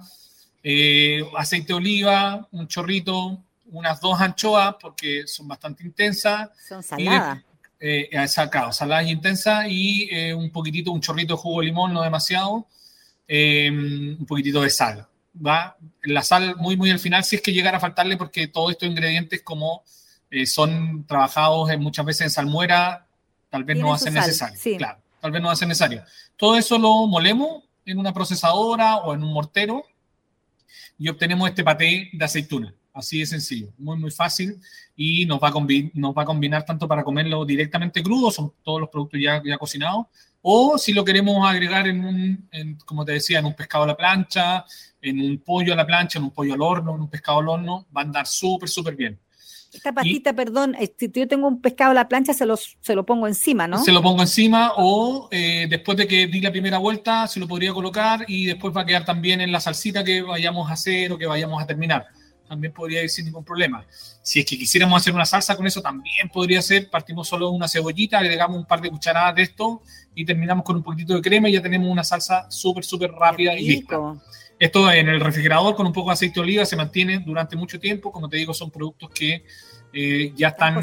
eh, 0.63 1.23
aceite 1.37 1.69
de 1.69 1.75
oliva, 1.75 2.47
un 2.53 2.69
chorrito, 2.69 3.43
unas 3.73 4.01
dos 4.01 4.21
anchoas, 4.21 4.77
porque 4.81 5.27
son 5.27 5.49
bastante 5.49 5.83
intensas. 5.83 6.51
Son 6.69 6.83
saladas. 6.83 7.43
Eh, 7.81 8.11
eh 8.13 8.29
saladas 8.29 9.07
y 9.07 9.11
intensas, 9.11 9.67
y 9.69 10.09
eh, 10.11 10.35
un 10.35 10.51
poquitito, 10.51 10.93
un 10.93 11.01
chorrito 11.01 11.35
de 11.35 11.41
jugo 11.41 11.61
de 11.61 11.67
limón, 11.67 11.93
no 11.93 12.03
demasiado, 12.03 12.67
un 13.27 14.27
poquitito 14.29 14.61
de 14.61 14.71
sal 14.71 15.09
va 15.35 15.77
la 16.03 16.23
sal 16.23 16.55
muy, 16.57 16.77
muy 16.77 16.91
al 16.91 16.99
final, 16.99 17.25
si 17.25 17.37
es 17.37 17.43
que 17.43 17.53
llegara 17.53 17.79
a 17.79 17.81
faltarle, 17.81 18.17
porque 18.17 18.47
todos 18.47 18.73
estos 18.73 18.89
ingredientes, 18.89 19.43
como 19.43 19.83
eh, 20.35 20.47
son 20.47 21.05
trabajados 21.07 21.70
en, 21.70 21.81
muchas 21.81 22.05
veces 22.05 22.23
en 22.23 22.31
salmuera, 22.31 23.07
tal 23.51 23.64
vez 23.64 23.79
no 23.79 23.94
hacen 23.94 24.14
necesario. 24.14 24.59
Claro, 24.77 24.99
tal 25.20 25.31
vez 25.31 25.40
no 25.40 25.51
hace 25.51 25.66
necesario. 25.66 26.03
Todo 26.37 26.57
eso 26.57 26.79
lo 26.79 27.07
molemos 27.07 27.62
en 27.87 27.99
una 27.99 28.12
procesadora 28.12 28.97
o 28.97 29.14
en 29.14 29.23
un 29.23 29.33
mortero 29.33 29.85
y 30.99 31.09
obtenemos 31.09 31.49
este 31.49 31.62
paté 31.62 32.11
de 32.12 32.25
aceituna. 32.25 32.75
Así 32.92 33.18
de 33.18 33.27
sencillo, 33.27 33.73
muy, 33.77 33.99
muy 33.99 34.12
fácil 34.12 34.61
y 34.97 35.27
nos 35.27 35.40
va, 35.42 35.49
a 35.49 35.53
nos 35.94 36.14
va 36.16 36.23
a 36.23 36.25
combinar 36.25 36.64
tanto 36.64 36.87
para 36.87 37.03
comerlo 37.03 37.44
directamente 37.44 38.03
crudo, 38.03 38.31
son 38.31 38.53
todos 38.62 38.81
los 38.81 38.88
productos 38.88 39.20
ya, 39.20 39.42
ya 39.44 39.59
cocinados, 39.59 40.07
o 40.42 40.79
si 40.79 40.92
lo 40.92 41.05
queremos 41.05 41.49
agregar 41.49 41.88
en 41.88 42.05
un, 42.05 42.79
como 42.85 43.05
te 43.05 43.12
decía, 43.12 43.38
en 43.38 43.47
un 43.47 43.55
pescado 43.55 43.85
a 43.85 43.87
la 43.88 43.97
plancha, 43.97 44.64
en 45.01 45.18
un 45.18 45.38
pollo 45.38 45.73
a 45.73 45.77
la 45.77 45.87
plancha, 45.87 46.18
en 46.18 46.25
un 46.27 46.31
pollo 46.31 46.55
al 46.55 46.61
horno, 46.61 46.94
en 46.94 47.01
un 47.01 47.09
pescado 47.09 47.40
al 47.40 47.49
horno, 47.49 47.87
va 47.97 48.03
a 48.03 48.05
andar 48.05 48.27
súper, 48.27 48.68
súper 48.68 48.94
bien. 48.94 49.18
Esta 49.75 49.93
pastita, 49.93 50.33
perdón, 50.33 50.75
eh, 50.79 50.95
si 50.97 51.11
yo 51.13 51.27
tengo 51.27 51.49
un 51.49 51.61
pescado 51.61 51.91
a 51.91 51.95
la 51.95 52.09
plancha, 52.09 52.33
se 52.33 52.47
lo, 52.47 52.57
se 52.57 52.95
lo 52.95 53.05
pongo 53.05 53.27
encima, 53.27 53.67
¿no? 53.67 53.83
Se 53.83 53.93
lo 53.93 54.03
pongo 54.03 54.23
encima 54.23 54.73
o 54.77 55.29
eh, 55.31 55.67
después 55.69 55.99
de 55.99 56.07
que 56.07 56.27
di 56.27 56.41
la 56.41 56.53
primera 56.53 56.79
vuelta, 56.79 57.27
se 57.27 57.41
lo 57.41 57.49
podría 57.49 57.73
colocar 57.73 58.25
y 58.29 58.47
después 58.47 58.75
va 58.77 58.83
a 58.83 58.87
quedar 58.87 59.05
también 59.05 59.41
en 59.41 59.51
la 59.51 59.61
salsita 59.61 60.05
que 60.05 60.23
vayamos 60.23 60.71
a 60.71 60.75
hacer 60.75 61.13
o 61.13 61.19
que 61.19 61.27
vayamos 61.27 61.63
a 61.63 61.67
terminar. 61.67 62.07
También 62.49 62.73
podría 62.73 63.03
ir 63.03 63.09
sin 63.09 63.25
ningún 63.25 63.45
problema. 63.45 63.85
Si 64.23 64.41
es 64.41 64.47
que 64.47 64.57
quisiéramos 64.59 65.01
hacer 65.01 65.15
una 65.15 65.25
salsa 65.25 65.57
con 65.57 65.67
eso, 65.67 65.81
también 65.81 66.29
podría 66.33 66.61
ser. 66.63 66.91
Partimos 66.91 67.27
solo 67.27 67.51
una 67.51 67.67
cebollita, 67.69 68.19
agregamos 68.19 68.59
un 68.59 68.67
par 68.67 68.81
de 68.81 68.91
cucharadas 68.91 69.35
de 69.35 69.43
esto 69.43 69.83
y 70.15 70.25
terminamos 70.25 70.65
con 70.65 70.77
un 70.77 70.83
poquitito 70.83 71.15
de 71.15 71.23
crema 71.23 71.49
y 71.49 71.53
ya 71.53 71.63
tenemos 71.63 71.91
una 71.91 72.05
salsa 72.05 72.47
súper, 72.51 72.85
súper 72.85 73.11
rápida 73.13 73.55
y 73.55 73.67
lista. 73.67 73.99
Esto 74.64 74.90
en 74.90 75.11
el 75.11 75.20
refrigerador 75.20 75.77
con 75.77 75.87
un 75.87 75.92
poco 75.92 76.09
de 76.09 76.14
aceite 76.14 76.37
de 76.37 76.40
oliva 76.40 76.64
se 76.64 76.74
mantiene 76.74 77.18
durante 77.18 77.55
mucho 77.55 77.79
tiempo. 77.79 78.11
Como 78.11 78.31
te 78.31 78.38
digo, 78.38 78.55
son 78.55 78.70
productos 78.70 79.11
que 79.11 79.44
eh, 79.92 80.33
ya 80.35 80.48
están, 80.48 80.81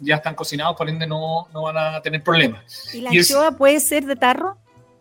ya 0.00 0.14
están 0.14 0.34
cocinados, 0.34 0.74
por 0.74 0.88
ende 0.88 1.06
no, 1.06 1.46
no 1.52 1.64
van 1.64 1.76
a 1.76 2.00
tener 2.00 2.22
problemas. 2.22 2.94
¿Y 2.94 3.02
la 3.02 3.10
anchoa 3.10 3.50
puede 3.50 3.80
ser 3.80 4.06
de 4.06 4.16
tarro? 4.16 4.56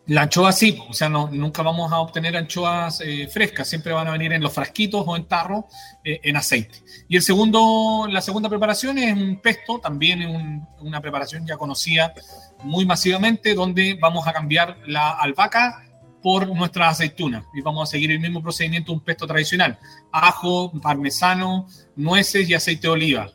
La 0.07 0.23
anchoa 0.23 0.51
sí, 0.51 0.77
o 0.89 0.93
sea, 0.93 1.07
no, 1.07 1.29
nunca 1.31 1.61
vamos 1.61 1.89
a 1.93 1.99
obtener 1.99 2.35
anchoas 2.35 2.99
eh, 2.99 3.29
frescas, 3.31 3.69
siempre 3.69 3.93
van 3.93 4.07
a 4.07 4.11
venir 4.11 4.33
en 4.33 4.43
los 4.43 4.51
frasquitos 4.51 5.05
o 5.07 5.15
en 5.15 5.23
tarro 5.23 5.65
eh, 6.03 6.19
en 6.21 6.35
aceite. 6.35 6.83
Y 7.07 7.15
el 7.15 7.21
segundo, 7.21 8.07
la 8.09 8.19
segunda 8.19 8.49
preparación 8.49 8.97
es 8.97 9.15
un 9.15 9.39
pesto, 9.39 9.79
también 9.79 10.21
es 10.21 10.61
una 10.81 10.99
preparación 10.99 11.47
ya 11.47 11.55
conocida 11.55 12.13
muy 12.61 12.85
masivamente, 12.85 13.53
donde 13.53 13.97
vamos 14.01 14.27
a 14.27 14.33
cambiar 14.33 14.77
la 14.85 15.11
albahaca 15.11 15.86
por 16.27 16.45
nuestras 16.45 16.91
aceitunas 16.91 17.45
y 17.53 17.61
vamos 17.61 17.87
a 17.87 17.91
seguir 17.91 18.11
el 18.11 18.19
mismo 18.19 18.43
procedimiento 18.43 18.91
un 18.91 18.99
pesto 18.99 19.25
tradicional. 19.25 19.79
Ajo, 20.11 20.73
parmesano, 20.81 21.69
nueces 21.95 22.49
y 22.49 22.53
aceite 22.53 22.81
de 22.81 22.89
oliva. 22.89 23.31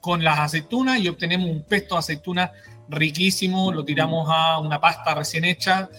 Con 0.00 0.24
las 0.24 0.38
aceitunas 0.38 0.98
y 0.98 1.08
obtenemos 1.08 1.50
un 1.50 1.62
pesto 1.62 1.96
de 1.96 1.98
aceituna 1.98 2.52
riquísimo, 2.88 3.70
lo 3.70 3.84
tiramos 3.84 4.26
a 4.30 4.60
una 4.60 4.80
pasta 4.80 5.14
recién 5.14 5.44
hecha 5.44 5.90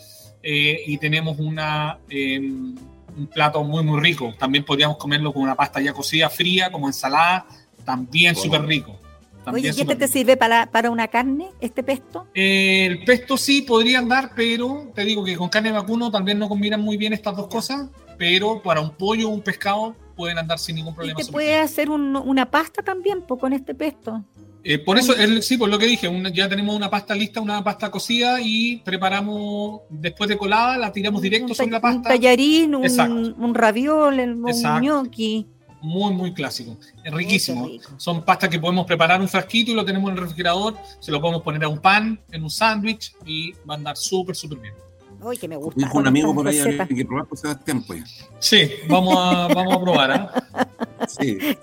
eh, 0.41 0.81
y 0.87 0.97
tenemos 0.97 1.37
una, 1.37 1.99
em, 2.09 2.75
un 3.15 3.27
plato 3.27 3.63
muy 3.63 3.83
muy 3.83 3.99
rico. 3.99 4.33
También 4.39 4.65
podríamos 4.65 4.97
comerlo 4.97 5.31
con 5.31 5.43
una 5.43 5.53
pasta 5.53 5.81
ya 5.81 5.93
cocida 5.93 6.31
fría 6.31 6.71
como 6.71 6.87
ensalada, 6.87 7.45
también 7.85 8.35
súper 8.35 8.65
rico. 8.65 8.99
Oye, 9.45 9.71
¿y 9.75 9.81
este 9.81 9.95
te 9.95 10.07
sirve 10.07 10.37
para, 10.37 10.67
para, 10.67 10.91
una 10.91 11.07
carne, 11.07 11.49
este 11.59 11.83
pesto? 11.83 12.27
Eh, 12.33 12.85
el 12.85 13.03
pesto 13.03 13.37
sí 13.37 13.63
podría 13.63 13.99
andar, 13.99 14.31
pero 14.35 14.91
te 14.93 15.03
digo 15.03 15.23
que 15.23 15.35
con 15.35 15.49
carne 15.49 15.69
de 15.69 15.75
vacuno 15.75 16.11
también 16.11 16.37
no 16.37 16.47
combinan 16.47 16.81
muy 16.81 16.97
bien 16.97 17.13
estas 17.13 17.35
dos 17.35 17.47
cosas, 17.47 17.89
pero 18.17 18.61
para 18.61 18.81
un 18.81 18.91
pollo 18.91 19.29
o 19.29 19.31
un 19.31 19.41
pescado 19.41 19.95
pueden 20.15 20.37
andar 20.37 20.59
sin 20.59 20.75
ningún 20.75 20.93
problema. 20.93 21.19
¿Y 21.19 21.25
te 21.25 21.31
puede 21.31 21.55
hacer 21.55 21.89
una 21.89 22.51
pasta 22.51 22.83
también 22.83 23.21
con 23.21 23.53
este 23.53 23.73
pesto? 23.73 24.23
Eh, 24.63 24.77
por 24.77 24.99
eso, 24.99 25.13
sí, 25.41 25.57
por 25.57 25.69
lo 25.69 25.79
que 25.79 25.87
dije, 25.87 26.07
ya 26.33 26.47
tenemos 26.47 26.75
una 26.75 26.89
pasta 26.89 27.15
lista, 27.15 27.41
una 27.41 27.63
pasta 27.63 27.89
cocida 27.89 28.39
y 28.39 28.77
preparamos, 28.77 29.81
después 29.89 30.29
de 30.29 30.37
colada, 30.37 30.77
la 30.77 30.91
tiramos 30.91 31.21
directo 31.21 31.55
sobre 31.55 31.71
la 31.71 31.81
pasta. 31.81 31.97
Un 31.97 32.03
tallarín, 32.03 32.75
un, 32.75 33.35
un 33.39 33.55
raviol, 33.55 34.19
un 34.19 34.81
gnocchi. 34.81 35.47
Muy, 35.81 36.13
muy 36.13 36.33
clásico. 36.33 36.77
Es 37.03 37.13
riquísimo. 37.13 37.69
Son 37.97 38.23
pastas 38.23 38.49
que 38.49 38.59
podemos 38.59 38.85
preparar 38.85 39.19
un 39.19 39.27
frasquito 39.27 39.71
y 39.71 39.73
lo 39.73 39.83
tenemos 39.83 40.09
en 40.11 40.17
el 40.17 40.21
refrigerador. 40.23 40.75
Se 40.99 41.11
lo 41.11 41.19
podemos 41.19 41.41
poner 41.41 41.63
a 41.63 41.67
un 41.67 41.79
pan, 41.79 42.19
en 42.31 42.43
un 42.43 42.49
sándwich 42.49 43.13
y 43.25 43.53
va 43.67 43.73
a 43.73 43.77
andar 43.77 43.97
súper, 43.97 44.35
súper 44.35 44.59
bien. 44.59 44.73
Uy, 45.21 45.37
que 45.37 45.47
me 45.47 45.55
gusta. 45.55 45.89
un 45.93 46.07
amigo 46.07 46.33
por 46.33 46.47
ahí 46.47 46.77
que 46.87 47.05
probar 47.05 47.25
por 47.25 47.37
Sebastián, 47.37 47.83
pues. 47.85 48.27
Sí, 48.39 48.71
vamos 48.87 49.15
a, 49.17 49.47
vamos 49.53 49.75
a 49.75 49.81
probar. 49.81 50.11
¿eh? 50.11 51.05
Sí, 51.07 51.37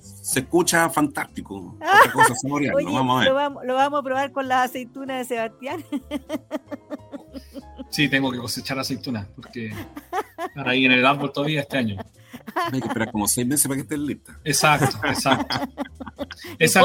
se 0.00 0.40
escucha 0.40 0.88
fantástico. 0.88 1.76
Oye, 2.50 2.72
vamos 2.72 3.16
a 3.16 3.20
ver. 3.20 3.28
Lo 3.28 3.34
vamos, 3.34 3.64
lo 3.64 3.74
vamos, 3.74 4.00
a 4.00 4.02
probar 4.02 4.32
con 4.32 4.48
la 4.48 4.62
aceituna 4.62 5.18
de 5.18 5.24
Sebastián. 5.24 5.84
Sí, 7.90 8.08
tengo 8.08 8.32
que 8.32 8.38
cosechar 8.38 8.78
aceitunas 8.78 9.26
porque 9.36 9.72
están 10.46 10.68
ahí 10.68 10.86
en 10.86 10.92
el 10.92 11.06
árbol 11.06 11.30
todavía 11.30 11.60
este 11.60 11.76
año. 11.76 11.96
Hay 12.72 12.80
que 12.80 12.88
esperar 12.88 13.10
como 13.10 13.26
seis 13.28 13.46
meses 13.46 13.66
para 13.66 13.76
que 13.76 13.82
estén 13.82 14.06
listas. 14.06 14.36
Exacto, 14.44 14.98
exacto. 15.06 15.56
Esa, 16.58 16.80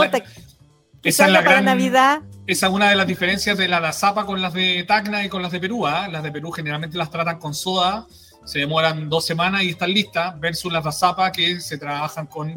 esa 1.04 1.26
es 1.28 1.32
la 1.32 1.41
gran 1.41 1.65
Navidad. 1.65 2.22
Esa 2.45 2.67
es 2.67 2.74
una 2.74 2.89
de 2.89 2.95
las 2.95 3.08
diferencias 3.08 3.58
de 3.58 3.67
la, 3.67 3.80
la 3.80 3.93
zapa 3.93 4.26
con 4.26 4.41
las 4.41 4.54
de 4.54 4.84
Tacna 4.84 5.24
y 5.24 5.30
con 5.30 5.41
las 5.41 5.52
de 5.52 5.60
Perú. 5.60 5.88
¿ah? 5.88 6.08
Las 6.08 6.24
de 6.24 6.32
Perú 6.32 6.52
generalmente 6.52 6.98
las 6.98 7.10
tratan 7.10 7.39
con 7.39 7.54
soda, 7.54 8.06
se 8.45 8.60
demoran 8.60 9.10
dos 9.10 9.26
semanas 9.26 9.63
y 9.63 9.69
están 9.69 9.93
listas, 9.93 10.39
versus 10.39 10.72
las 10.72 10.84
de 10.84 10.91
zapa 10.91 11.32
que 11.32 11.60
se 11.62 11.78
trabajan 11.78 12.28
con, 12.28 12.54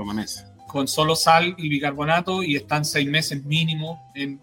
con 0.67 0.89
solo 0.89 1.15
sal 1.15 1.55
y 1.57 1.69
bicarbonato 1.69 2.43
y 2.43 2.57
están 2.57 2.85
seis 2.85 3.09
meses 3.09 3.45
mínimo 3.45 4.11
en 4.15 4.41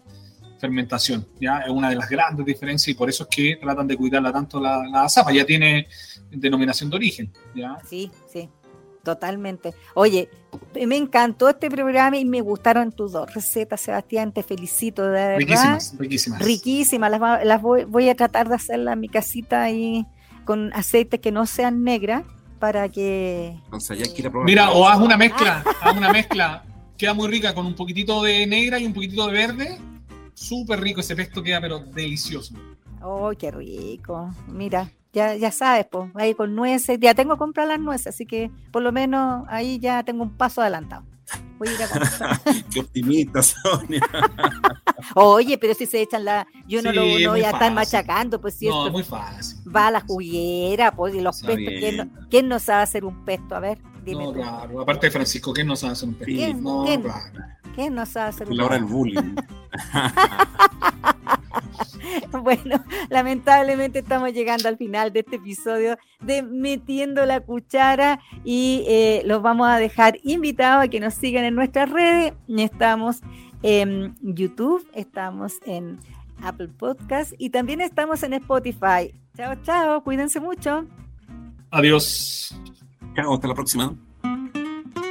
fermentación. 0.60 1.26
¿ya? 1.40 1.60
Es 1.60 1.70
una 1.70 1.90
de 1.90 1.96
las 1.96 2.08
grandes 2.08 2.44
diferencias 2.44 2.88
y 2.88 2.94
por 2.94 3.08
eso 3.08 3.24
es 3.24 3.28
que 3.34 3.56
tratan 3.60 3.86
de 3.86 3.96
cuidarla 3.96 4.32
tanto 4.32 4.60
la, 4.60 4.86
la 4.86 5.08
zapa. 5.08 5.32
Ya 5.32 5.44
tiene 5.44 5.88
denominación 6.30 6.90
de 6.90 6.96
origen. 6.96 7.32
¿ya? 7.54 7.78
Sí, 7.88 8.10
sí, 8.32 8.48
totalmente. 9.02 9.74
Oye, 9.94 10.28
me 10.86 10.96
encantó 10.96 11.48
este 11.48 11.70
programa 11.70 12.18
y 12.18 12.24
me 12.24 12.40
gustaron 12.40 12.92
tus 12.92 13.12
dos 13.12 13.32
recetas, 13.34 13.80
Sebastián. 13.80 14.32
Te 14.32 14.42
felicito, 14.42 15.04
de 15.04 15.10
verdad. 15.10 15.38
Riquísimas, 15.38 15.94
riquísimas. 15.98 16.42
Riquísimas. 16.42 17.10
Las, 17.44 17.62
voy, 17.62 17.84
voy, 17.84 18.08
a 18.08 18.14
tratar 18.14 18.48
de 18.48 18.54
hacerlas 18.54 18.94
en 18.94 19.00
mi 19.00 19.08
casita 19.08 19.62
ahí 19.62 20.06
con 20.44 20.72
aceites 20.74 21.20
que 21.20 21.32
no 21.32 21.46
sean 21.46 21.82
negras 21.82 22.24
para 22.58 22.88
que. 22.88 23.56
Mira, 24.44 24.70
o 24.70 24.86
haz 24.86 25.00
una 25.00 25.16
mezcla, 25.16 25.64
haz 25.80 25.96
una 25.96 26.12
mezcla. 26.12 26.64
Queda 26.96 27.14
muy 27.14 27.28
rica 27.28 27.54
con 27.54 27.64
un 27.66 27.74
poquitito 27.74 28.22
de 28.22 28.46
negra 28.46 28.78
y 28.78 28.84
un 28.84 28.92
poquitito 28.92 29.26
de 29.26 29.32
verde. 29.32 29.78
Súper 30.40 30.80
rico 30.80 31.00
ese 31.00 31.14
pesto 31.14 31.42
queda, 31.42 31.60
pero 31.60 31.80
delicioso. 31.80 32.54
¡Oh, 33.02 33.30
qué 33.38 33.50
rico! 33.50 34.34
Mira, 34.48 34.90
ya, 35.12 35.36
ya 35.36 35.52
sabes, 35.52 35.86
pues, 35.90 36.10
ahí 36.14 36.32
con 36.34 36.54
nueces. 36.54 36.98
Ya 36.98 37.14
tengo 37.14 37.34
que 37.34 37.38
comprar 37.40 37.68
las 37.68 37.78
nueces, 37.78 38.06
así 38.06 38.24
que 38.24 38.50
por 38.72 38.82
lo 38.82 38.90
menos 38.90 39.44
ahí 39.48 39.78
ya 39.78 40.02
tengo 40.02 40.22
un 40.22 40.34
paso 40.38 40.62
adelantado. 40.62 41.04
Voy 41.58 41.68
a 41.68 41.72
ir 41.72 41.82
a 41.82 42.40
Qué 42.72 42.80
optimista, 42.80 43.42
Sonia. 43.42 44.00
Oye, 45.14 45.58
pero 45.58 45.74
si 45.74 45.84
se 45.84 46.00
echan 46.00 46.24
la. 46.24 46.46
Yo 46.66 46.80
no 46.80 46.90
lo 46.90 47.02
voy 47.02 47.42
a 47.42 47.50
estar 47.50 47.70
machacando, 47.74 48.40
pues 48.40 48.54
si 48.54 48.66
no, 48.66 48.90
muy 48.90 49.02
fácil. 49.02 49.58
Va 49.70 49.88
a 49.88 49.90
la 49.90 50.00
juguera, 50.00 50.90
pues, 50.96 51.14
y 51.14 51.20
los 51.20 51.42
pestos. 51.42 51.74
¿quién, 51.78 52.12
¿quién, 52.30 52.48
no 52.48 52.58
sabe 52.58 52.84
hacer 52.84 53.04
un 53.04 53.26
pesto? 53.26 53.54
A 53.54 53.60
ver, 53.60 53.78
dime. 54.06 54.24
No, 54.24 54.32
claro. 54.32 54.80
Aparte 54.80 55.08
de 55.08 55.10
Francisco, 55.10 55.52
¿quién 55.52 55.66
no 55.66 55.76
sabe 55.76 55.92
hacer 55.92 56.08
un 56.08 56.14
pesto? 56.14 56.32
¿Quién, 56.32 56.62
no, 56.62 56.84
¿quién, 56.86 57.02
claro. 57.02 57.38
¿quién 57.74 57.94
no 57.94 58.06
sabe 58.06 58.30
hacer 58.30 58.48
un 58.48 58.52
pesto? 58.52 58.62
La 58.62 58.64
hora 58.64 58.74
del 58.76 58.84
bullying. 58.86 59.34
bueno, 62.42 62.84
lamentablemente 63.08 64.00
estamos 64.00 64.32
llegando 64.32 64.68
al 64.68 64.76
final 64.76 65.12
de 65.12 65.20
este 65.20 65.36
episodio 65.36 65.96
de 66.20 66.42
Metiendo 66.42 67.24
la 67.26 67.40
Cuchara 67.40 68.20
y 68.44 68.84
eh, 68.88 69.22
los 69.26 69.42
vamos 69.42 69.68
a 69.68 69.76
dejar 69.76 70.18
invitados 70.22 70.84
a 70.84 70.88
que 70.88 71.00
nos 71.00 71.14
sigan 71.14 71.44
en 71.44 71.54
nuestras 71.54 71.90
redes. 71.90 72.32
Estamos 72.48 73.20
en 73.62 74.16
YouTube, 74.22 74.86
estamos 74.94 75.58
en 75.66 75.98
Apple 76.42 76.68
Podcast 76.68 77.32
y 77.38 77.50
también 77.50 77.80
estamos 77.80 78.22
en 78.22 78.34
Spotify. 78.34 79.14
Chao, 79.36 79.54
chao, 79.62 80.02
cuídense 80.02 80.40
mucho. 80.40 80.86
Adiós. 81.70 82.54
Chao, 83.14 83.34
hasta 83.34 83.48
la 83.48 83.54
próxima. 83.54 84.09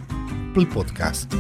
Podcast. 0.73 1.33